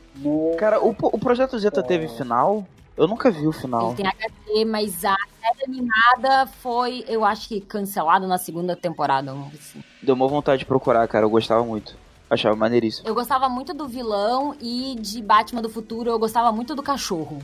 [0.59, 2.67] Cara, o, o Projeto Zeta teve final?
[2.99, 3.87] Eu nunca vi o final.
[3.87, 9.31] Ele tem HD, mas a série animada foi, eu acho que cancelada na segunda temporada.
[9.57, 9.81] assim.
[10.03, 11.23] Deu uma vontade de procurar, cara.
[11.25, 11.95] Eu gostava muito.
[12.29, 13.07] Achava maneiríssimo.
[13.07, 17.41] Eu gostava muito do vilão e de Batman do Futuro eu gostava muito do cachorro.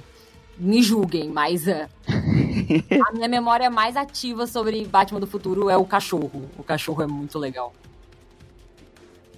[0.58, 1.88] Me julguem, mas é,
[3.08, 6.50] a minha memória mais ativa sobre Batman do Futuro é o cachorro.
[6.58, 7.74] O cachorro é muito legal.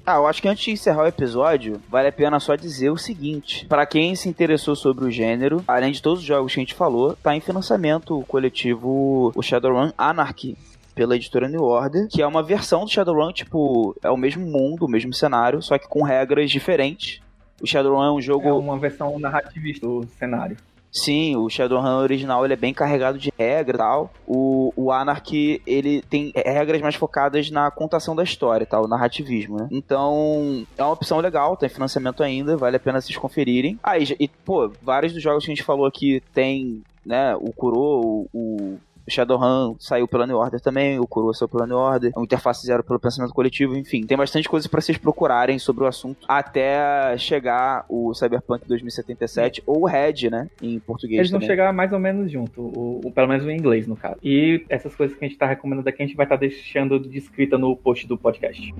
[0.09, 2.95] Ah, eu acho que antes de encerrar o episódio, vale a pena só dizer o
[2.95, 6.63] seguinte: Pra quem se interessou sobre o gênero, além de todos os jogos que a
[6.63, 10.57] gente falou, tá em financiamento o coletivo o Shadowrun Anarchy.
[10.95, 14.85] Pela editora New Order, que é uma versão do Shadowrun, tipo, é o mesmo mundo,
[14.85, 17.21] o mesmo cenário, só que com regras diferentes.
[17.61, 18.47] O Shadowrun é um jogo.
[18.47, 20.57] É uma versão narrativista do cenário.
[21.03, 24.11] Sim, o Shadowrun original ele é bem carregado de regra e tal.
[24.27, 29.57] O, o Anarchy, ele tem regras mais focadas na contação da história e tal, narrativismo,
[29.57, 29.67] né?
[29.71, 33.79] Então, é uma opção legal, tem financiamento ainda, vale a pena vocês conferirem.
[33.83, 37.51] Ah, e, e, pô, vários dos jogos que a gente falou aqui tem, né, o
[37.53, 42.11] Kuro, o O Shadowrun saiu pela New Order também, o Kurua saiu pela New Order,
[42.15, 44.05] o Interface Zero pelo Pensamento Coletivo, enfim.
[44.05, 49.81] Tem bastante coisa para vocês procurarem sobre o assunto até chegar o Cyberpunk 2077 ou
[49.81, 51.55] o Red, né, em português Eles vão também.
[51.55, 54.17] chegar mais ou menos junto, pelo menos em inglês, no caso.
[54.23, 57.57] E essas coisas que a gente tá recomendando aqui, a gente vai estar deixando descrita
[57.57, 58.73] no post do podcast.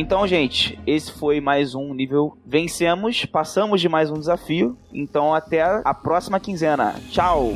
[0.00, 4.78] Então, gente, esse foi mais um nível vencemos, passamos de mais um desafio.
[4.92, 6.94] Então, até a próxima quinzena.
[7.10, 7.50] Tchau.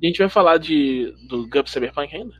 [0.00, 2.34] A gente vai falar de, do Gup Cyberpunk ainda?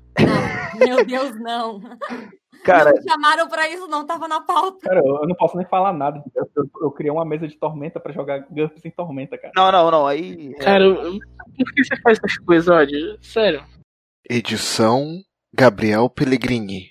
[0.78, 1.80] Meu Deus, não.
[2.64, 4.78] Cara, Não me chamaram pra isso, não tava na pauta.
[4.88, 6.22] Cara, eu, eu não posso nem falar nada.
[6.34, 9.52] Eu, eu- eu criei uma mesa de tormenta pra jogar GURPS em tormenta, cara.
[9.56, 10.06] não, não, não.
[10.06, 10.54] Aí.
[10.60, 11.18] Cara, eu-
[11.56, 13.18] por que você faz essas coisas, Odd?
[13.20, 13.64] Sério.
[14.28, 15.20] Edição
[15.54, 16.90] Gabriel Pellegrini.